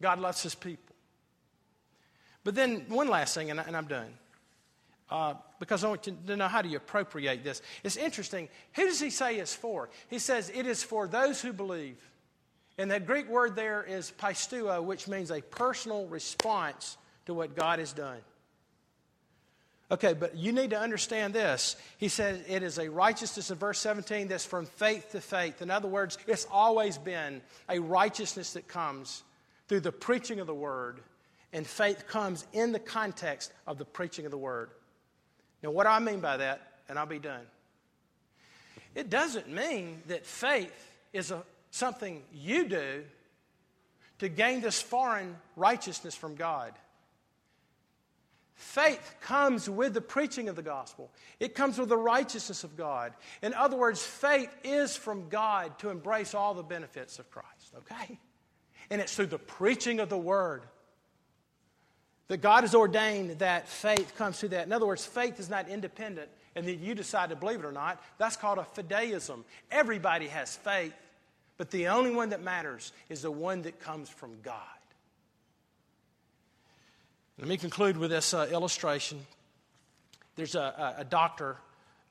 God 0.00 0.20
loves 0.20 0.42
his 0.42 0.54
people. 0.54 0.94
But 2.44 2.54
then, 2.54 2.86
one 2.88 3.08
last 3.08 3.34
thing, 3.34 3.50
and, 3.50 3.60
I, 3.60 3.64
am 3.68 3.86
done 3.86 4.12
uh, 5.12 5.34
because 5.60 5.84
I 5.84 5.88
want 5.88 6.06
you 6.06 6.16
to 6.26 6.36
know 6.36 6.48
how 6.48 6.62
do 6.62 6.70
you 6.70 6.78
appropriate 6.78 7.44
this. 7.44 7.60
It's 7.84 7.96
interesting. 7.96 8.48
Who 8.76 8.86
does 8.86 8.98
he 8.98 9.10
say 9.10 9.36
it's 9.36 9.54
for? 9.54 9.90
He 10.08 10.18
says 10.18 10.50
it 10.54 10.66
is 10.66 10.82
for 10.82 11.06
those 11.06 11.42
who 11.42 11.52
believe. 11.52 11.98
And 12.78 12.90
the 12.90 12.98
Greek 12.98 13.28
word 13.28 13.54
there 13.54 13.84
is 13.84 14.10
pisteuo, 14.18 14.82
which 14.82 15.08
means 15.08 15.30
a 15.30 15.42
personal 15.42 16.06
response 16.06 16.96
to 17.26 17.34
what 17.34 17.54
God 17.54 17.78
has 17.78 17.92
done. 17.92 18.20
Okay, 19.90 20.14
but 20.14 20.34
you 20.34 20.50
need 20.50 20.70
to 20.70 20.80
understand 20.80 21.34
this. 21.34 21.76
He 21.98 22.08
says 22.08 22.40
it 22.48 22.62
is 22.62 22.78
a 22.78 22.90
righteousness 22.90 23.50
in 23.50 23.58
verse 23.58 23.78
17 23.80 24.28
that's 24.28 24.46
from 24.46 24.64
faith 24.64 25.10
to 25.10 25.20
faith. 25.20 25.60
In 25.60 25.70
other 25.70 25.88
words, 25.88 26.16
it's 26.26 26.46
always 26.50 26.96
been 26.96 27.42
a 27.68 27.78
righteousness 27.78 28.54
that 28.54 28.66
comes 28.66 29.22
through 29.68 29.80
the 29.80 29.92
preaching 29.92 30.40
of 30.40 30.46
the 30.46 30.54
word, 30.54 31.00
and 31.52 31.66
faith 31.66 32.06
comes 32.08 32.46
in 32.54 32.72
the 32.72 32.78
context 32.78 33.52
of 33.66 33.76
the 33.76 33.84
preaching 33.84 34.24
of 34.24 34.30
the 34.30 34.38
word. 34.38 34.70
Now, 35.62 35.70
what 35.70 35.84
do 35.84 35.90
I 35.90 35.98
mean 36.00 36.20
by 36.20 36.38
that? 36.38 36.60
And 36.88 36.98
I'll 36.98 37.06
be 37.06 37.18
done. 37.18 37.46
It 38.94 39.08
doesn't 39.08 39.48
mean 39.48 40.02
that 40.08 40.26
faith 40.26 40.72
is 41.12 41.30
a, 41.30 41.42
something 41.70 42.22
you 42.32 42.68
do 42.68 43.04
to 44.18 44.28
gain 44.28 44.60
this 44.60 44.80
foreign 44.80 45.36
righteousness 45.56 46.14
from 46.14 46.34
God. 46.34 46.72
Faith 48.54 49.16
comes 49.22 49.68
with 49.68 49.94
the 49.94 50.00
preaching 50.00 50.48
of 50.48 50.54
the 50.54 50.62
gospel. 50.62 51.10
It 51.40 51.54
comes 51.54 51.78
with 51.78 51.88
the 51.88 51.96
righteousness 51.96 52.62
of 52.62 52.76
God. 52.76 53.12
In 53.42 53.54
other 53.54 53.76
words, 53.76 54.00
faith 54.02 54.54
is 54.62 54.96
from 54.96 55.28
God 55.28 55.78
to 55.80 55.90
embrace 55.90 56.34
all 56.34 56.54
the 56.54 56.62
benefits 56.62 57.18
of 57.18 57.28
Christ, 57.30 57.74
okay? 57.78 58.18
And 58.90 59.00
it's 59.00 59.16
through 59.16 59.26
the 59.26 59.38
preaching 59.38 59.98
of 59.98 60.08
the 60.08 60.18
word 60.18 60.62
that 62.32 62.40
God 62.40 62.64
has 62.64 62.74
ordained 62.74 63.40
that 63.40 63.68
faith 63.68 64.16
comes 64.16 64.40
through 64.40 64.48
that. 64.48 64.64
In 64.64 64.72
other 64.72 64.86
words, 64.86 65.04
faith 65.04 65.38
is 65.38 65.50
not 65.50 65.68
independent 65.68 66.30
and 66.56 66.66
that 66.66 66.78
you 66.78 66.94
decide 66.94 67.28
to 67.28 67.36
believe 67.36 67.58
it 67.58 67.66
or 67.66 67.72
not. 67.72 68.02
That's 68.16 68.36
called 68.36 68.56
a 68.56 68.66
fideism. 68.74 69.44
Everybody 69.70 70.28
has 70.28 70.56
faith, 70.56 70.94
but 71.58 71.70
the 71.70 71.88
only 71.88 72.10
one 72.10 72.30
that 72.30 72.42
matters 72.42 72.92
is 73.10 73.20
the 73.20 73.30
one 73.30 73.60
that 73.62 73.80
comes 73.80 74.08
from 74.08 74.40
God. 74.42 74.54
Let 77.38 77.48
me 77.48 77.58
conclude 77.58 77.98
with 77.98 78.08
this 78.10 78.32
uh, 78.32 78.48
illustration. 78.50 79.20
There's 80.36 80.54
a, 80.54 80.94
a, 80.96 81.00
a 81.02 81.04
doctor. 81.04 81.58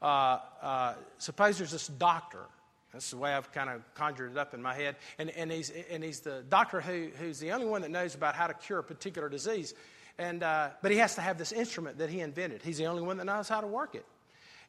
Uh, 0.03 0.38
uh, 0.62 0.93
suppose 1.17 1.57
there's 1.57 1.71
this 1.71 1.88
doctor. 1.88 2.45
That's 2.93 3.10
the 3.10 3.17
way 3.17 3.34
I've 3.34 3.51
kind 3.53 3.71
of 3.71 3.81
conjured 3.95 4.34
it 4.34 4.38
up 4.38 4.53
in 4.53 4.62
my 4.62 4.75
head. 4.75 4.97
And, 5.17 5.31
and, 5.31 5.51
he's, 5.51 5.71
and 5.89 6.03
he's 6.03 6.19
the 6.19 6.43
doctor 6.47 6.79
who, 6.79 7.07
who's 7.17 7.39
the 7.39 7.53
only 7.53 7.65
one 7.65 7.81
that 7.81 7.89
knows 7.89 8.13
about 8.13 8.36
how 8.36 8.45
to 8.45 8.53
cure 8.53 8.77
a 8.77 8.84
particular 8.84 9.27
disease. 9.27 9.73
And, 10.17 10.43
uh, 10.43 10.69
but 10.82 10.91
he 10.91 10.97
has 10.97 11.15
to 11.15 11.21
have 11.21 11.38
this 11.38 11.52
instrument 11.52 11.97
that 12.00 12.10
he 12.10 12.19
invented. 12.19 12.62
He's 12.62 12.78
the 12.78 12.88
only 12.88 13.02
one 13.02 13.17
that 13.17 13.26
knows 13.26 13.50
how 13.50 13.62
to 13.62 13.67
work 13.67 13.95
it. 13.95 14.06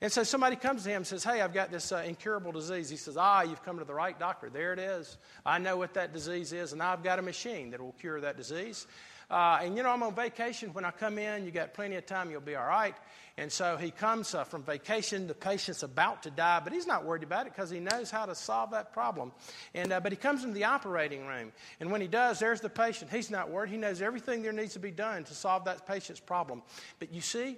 And 0.03 0.11
so 0.11 0.25
somebody 0.25 0.57
comes 0.57 0.83
to 0.83 0.91
him 0.91 0.97
and 0.97 1.07
says, 1.07 1.23
Hey, 1.23 1.41
I've 1.41 1.55
got 1.55 1.71
this 1.71 1.93
uh, 1.93 2.03
incurable 2.05 2.51
disease. 2.51 2.91
He 2.91 2.97
says, 2.97 3.17
Ah, 3.17 3.43
you've 3.43 3.63
come 3.65 3.79
to 3.79 3.85
the 3.85 3.95
right 3.95 4.19
doctor. 4.19 4.51
There 4.51 4.73
it 4.73 4.81
is. 4.81 5.17
I 5.47 5.59
know 5.59 5.77
what 5.77 5.95
that 5.95 6.13
disease 6.13 6.53
is, 6.53 6.73
and 6.73 6.83
I've 6.83 7.05
got 7.05 7.21
a 7.21 7.23
machine 7.23 7.71
that 7.71 7.81
will 7.81 7.95
cure 8.01 8.21
that 8.21 8.37
disease. 8.37 8.89
Uh, 9.33 9.61
and 9.63 9.79
you 9.79 9.83
know, 9.83 9.89
I'm 9.89 10.03
on 10.03 10.15
vacation. 10.15 10.75
When 10.75 10.85
I 10.85 10.91
come 10.91 11.17
in, 11.17 11.47
you 11.47 11.51
got 11.51 11.73
plenty 11.73 11.97
of 11.97 12.05
time, 12.05 12.31
you'll 12.31 12.43
be 12.43 12.55
all 12.55 12.67
right. 12.67 12.95
And 13.39 13.51
so 13.51 13.79
he 13.79 13.91
comes 13.91 14.35
uh, 14.35 14.45
from 14.45 14.63
vacation. 14.63 15.27
The 15.27 15.33
patient's 15.35 15.83
about 15.83 16.25
to 16.25 16.31
die, 16.31 16.61
but 16.63 16.71
he's 16.71 16.87
not 16.87 17.07
worried 17.07 17.23
about 17.23 17.47
it 17.47 17.55
because 17.55 17.71
he 17.71 17.81
knows 17.81 18.11
how 18.11 18.27
to 18.27 18.35
solve 18.35 18.73
that 18.73 18.93
problem. 18.93 19.33
And, 19.73 19.91
uh, 19.91 20.01
but 20.01 20.13
he 20.13 20.17
comes 20.17 20.45
into 20.45 20.55
the 20.55 20.65
operating 20.65 21.27
room. 21.27 21.51
And 21.81 21.91
when 21.91 22.03
he 22.03 22.09
does, 22.09 22.41
there's 22.41 22.61
the 22.61 22.69
patient. 22.69 23.11
He's 23.11 23.31
not 23.31 23.51
worried. 23.51 23.71
He 23.71 23.79
knows 23.79 24.03
everything 24.03 24.43
there 24.43 24.53
needs 24.53 24.75
to 24.75 24.81
be 24.81 24.91
done 24.91 25.25
to 25.25 25.35
solve 25.35 25.65
that 25.65 25.87
patient's 25.87 26.21
problem. 26.21 26.63
But 26.99 27.11
you 27.11 27.23
see, 27.23 27.57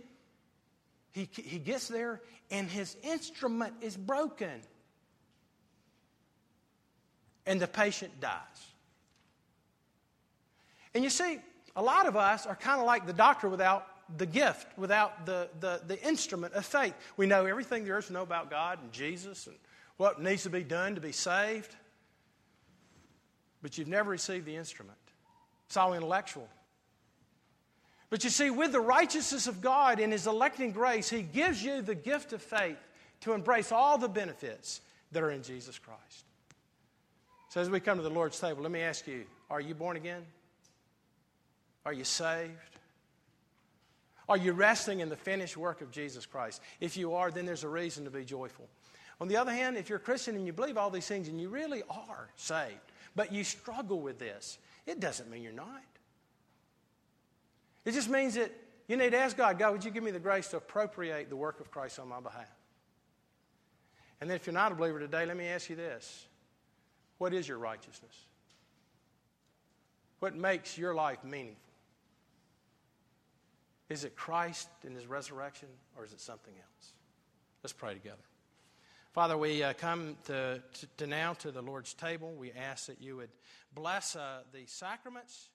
he, 1.10 1.28
he 1.34 1.58
gets 1.58 1.88
there 1.88 2.20
and 2.52 2.68
his 2.68 2.96
instrument 3.02 3.74
is 3.80 3.96
broken. 3.96 4.60
And 7.46 7.60
the 7.60 7.66
patient 7.66 8.20
dies. 8.20 8.38
And 10.94 11.02
you 11.02 11.10
see, 11.10 11.40
a 11.76 11.82
lot 11.82 12.06
of 12.06 12.16
us 12.16 12.46
are 12.46 12.54
kind 12.54 12.80
of 12.80 12.86
like 12.86 13.06
the 13.06 13.12
doctor 13.12 13.48
without 13.48 13.86
the 14.16 14.26
gift, 14.26 14.66
without 14.78 15.26
the, 15.26 15.48
the, 15.60 15.80
the 15.86 16.02
instrument 16.06 16.54
of 16.54 16.64
faith. 16.64 16.94
We 17.16 17.26
know 17.26 17.46
everything 17.46 17.84
there 17.84 17.98
is 17.98 18.06
to 18.06 18.12
know 18.12 18.22
about 18.22 18.50
God 18.50 18.80
and 18.82 18.92
Jesus 18.92 19.46
and 19.46 19.56
what 19.96 20.22
needs 20.22 20.42
to 20.44 20.50
be 20.50 20.62
done 20.62 20.94
to 20.94 21.00
be 21.00 21.12
saved, 21.12 21.74
but 23.62 23.78
you've 23.78 23.88
never 23.88 24.10
received 24.10 24.46
the 24.46 24.56
instrument. 24.56 24.98
It's 25.66 25.76
all 25.76 25.94
intellectual. 25.94 26.48
But 28.10 28.22
you 28.22 28.30
see, 28.30 28.50
with 28.50 28.72
the 28.72 28.80
righteousness 28.80 29.46
of 29.46 29.60
God 29.60 29.98
in 29.98 30.12
His 30.12 30.26
electing 30.26 30.72
grace, 30.72 31.08
He 31.08 31.22
gives 31.22 31.62
you 31.62 31.82
the 31.82 31.94
gift 31.94 32.32
of 32.32 32.42
faith 32.42 32.78
to 33.22 33.32
embrace 33.32 33.72
all 33.72 33.98
the 33.98 34.08
benefits 34.08 34.80
that 35.12 35.22
are 35.22 35.30
in 35.30 35.42
Jesus 35.42 35.78
Christ. 35.78 36.24
So, 37.48 37.60
as 37.60 37.70
we 37.70 37.80
come 37.80 37.96
to 37.96 38.02
the 38.02 38.10
Lord's 38.10 38.38
table, 38.38 38.62
let 38.62 38.70
me 38.70 38.82
ask 38.82 39.06
you 39.06 39.24
Are 39.50 39.60
you 39.60 39.74
born 39.74 39.96
again? 39.96 40.24
Are 41.84 41.92
you 41.92 42.04
saved? 42.04 42.52
Are 44.28 44.36
you 44.36 44.52
resting 44.52 45.00
in 45.00 45.08
the 45.08 45.16
finished 45.16 45.56
work 45.56 45.82
of 45.82 45.90
Jesus 45.90 46.24
Christ? 46.24 46.62
If 46.80 46.96
you 46.96 47.14
are, 47.14 47.30
then 47.30 47.44
there's 47.44 47.64
a 47.64 47.68
reason 47.68 48.04
to 48.04 48.10
be 48.10 48.24
joyful. 48.24 48.68
On 49.20 49.28
the 49.28 49.36
other 49.36 49.52
hand, 49.52 49.76
if 49.76 49.88
you're 49.88 49.98
a 49.98 50.02
Christian 50.02 50.34
and 50.34 50.46
you 50.46 50.52
believe 50.52 50.76
all 50.76 50.90
these 50.90 51.06
things 51.06 51.28
and 51.28 51.40
you 51.40 51.48
really 51.48 51.82
are 51.90 52.30
saved, 52.36 52.80
but 53.14 53.32
you 53.32 53.44
struggle 53.44 54.00
with 54.00 54.18
this, 54.18 54.58
it 54.86 54.98
doesn't 54.98 55.30
mean 55.30 55.42
you're 55.42 55.52
not. 55.52 55.82
It 57.84 57.92
just 57.92 58.08
means 58.08 58.34
that 58.34 58.50
you 58.88 58.96
need 58.96 59.10
to 59.10 59.18
ask 59.18 59.36
God, 59.36 59.58
God, 59.58 59.72
would 59.72 59.84
you 59.84 59.90
give 59.90 60.02
me 60.02 60.10
the 60.10 60.18
grace 60.18 60.48
to 60.48 60.56
appropriate 60.56 61.28
the 61.28 61.36
work 61.36 61.60
of 61.60 61.70
Christ 61.70 61.98
on 61.98 62.08
my 62.08 62.20
behalf? 62.20 62.50
And 64.20 64.28
then 64.28 64.36
if 64.36 64.46
you're 64.46 64.54
not 64.54 64.72
a 64.72 64.74
believer 64.74 64.98
today, 64.98 65.26
let 65.26 65.36
me 65.36 65.46
ask 65.46 65.68
you 65.68 65.76
this 65.76 66.26
What 67.18 67.34
is 67.34 67.46
your 67.46 67.58
righteousness? 67.58 68.14
What 70.20 70.34
makes 70.34 70.78
your 70.78 70.94
life 70.94 71.22
meaningful? 71.24 71.63
Is 73.88 74.04
it 74.04 74.16
Christ 74.16 74.68
and 74.84 74.94
his 74.94 75.06
resurrection, 75.06 75.68
or 75.96 76.04
is 76.04 76.12
it 76.12 76.20
something 76.20 76.54
else? 76.54 76.92
Let's 77.62 77.72
pray 77.72 77.94
together. 77.94 78.22
Father, 79.12 79.36
we 79.36 79.62
uh, 79.62 79.74
come 79.74 80.16
to, 80.24 80.60
to, 80.72 80.86
to, 80.96 81.06
now 81.06 81.34
to 81.34 81.52
the 81.52 81.62
Lord's 81.62 81.94
table. 81.94 82.34
We 82.34 82.50
ask 82.52 82.86
that 82.86 83.00
you 83.00 83.16
would 83.16 83.30
bless 83.74 84.16
uh, 84.16 84.40
the 84.52 84.66
sacraments. 84.66 85.50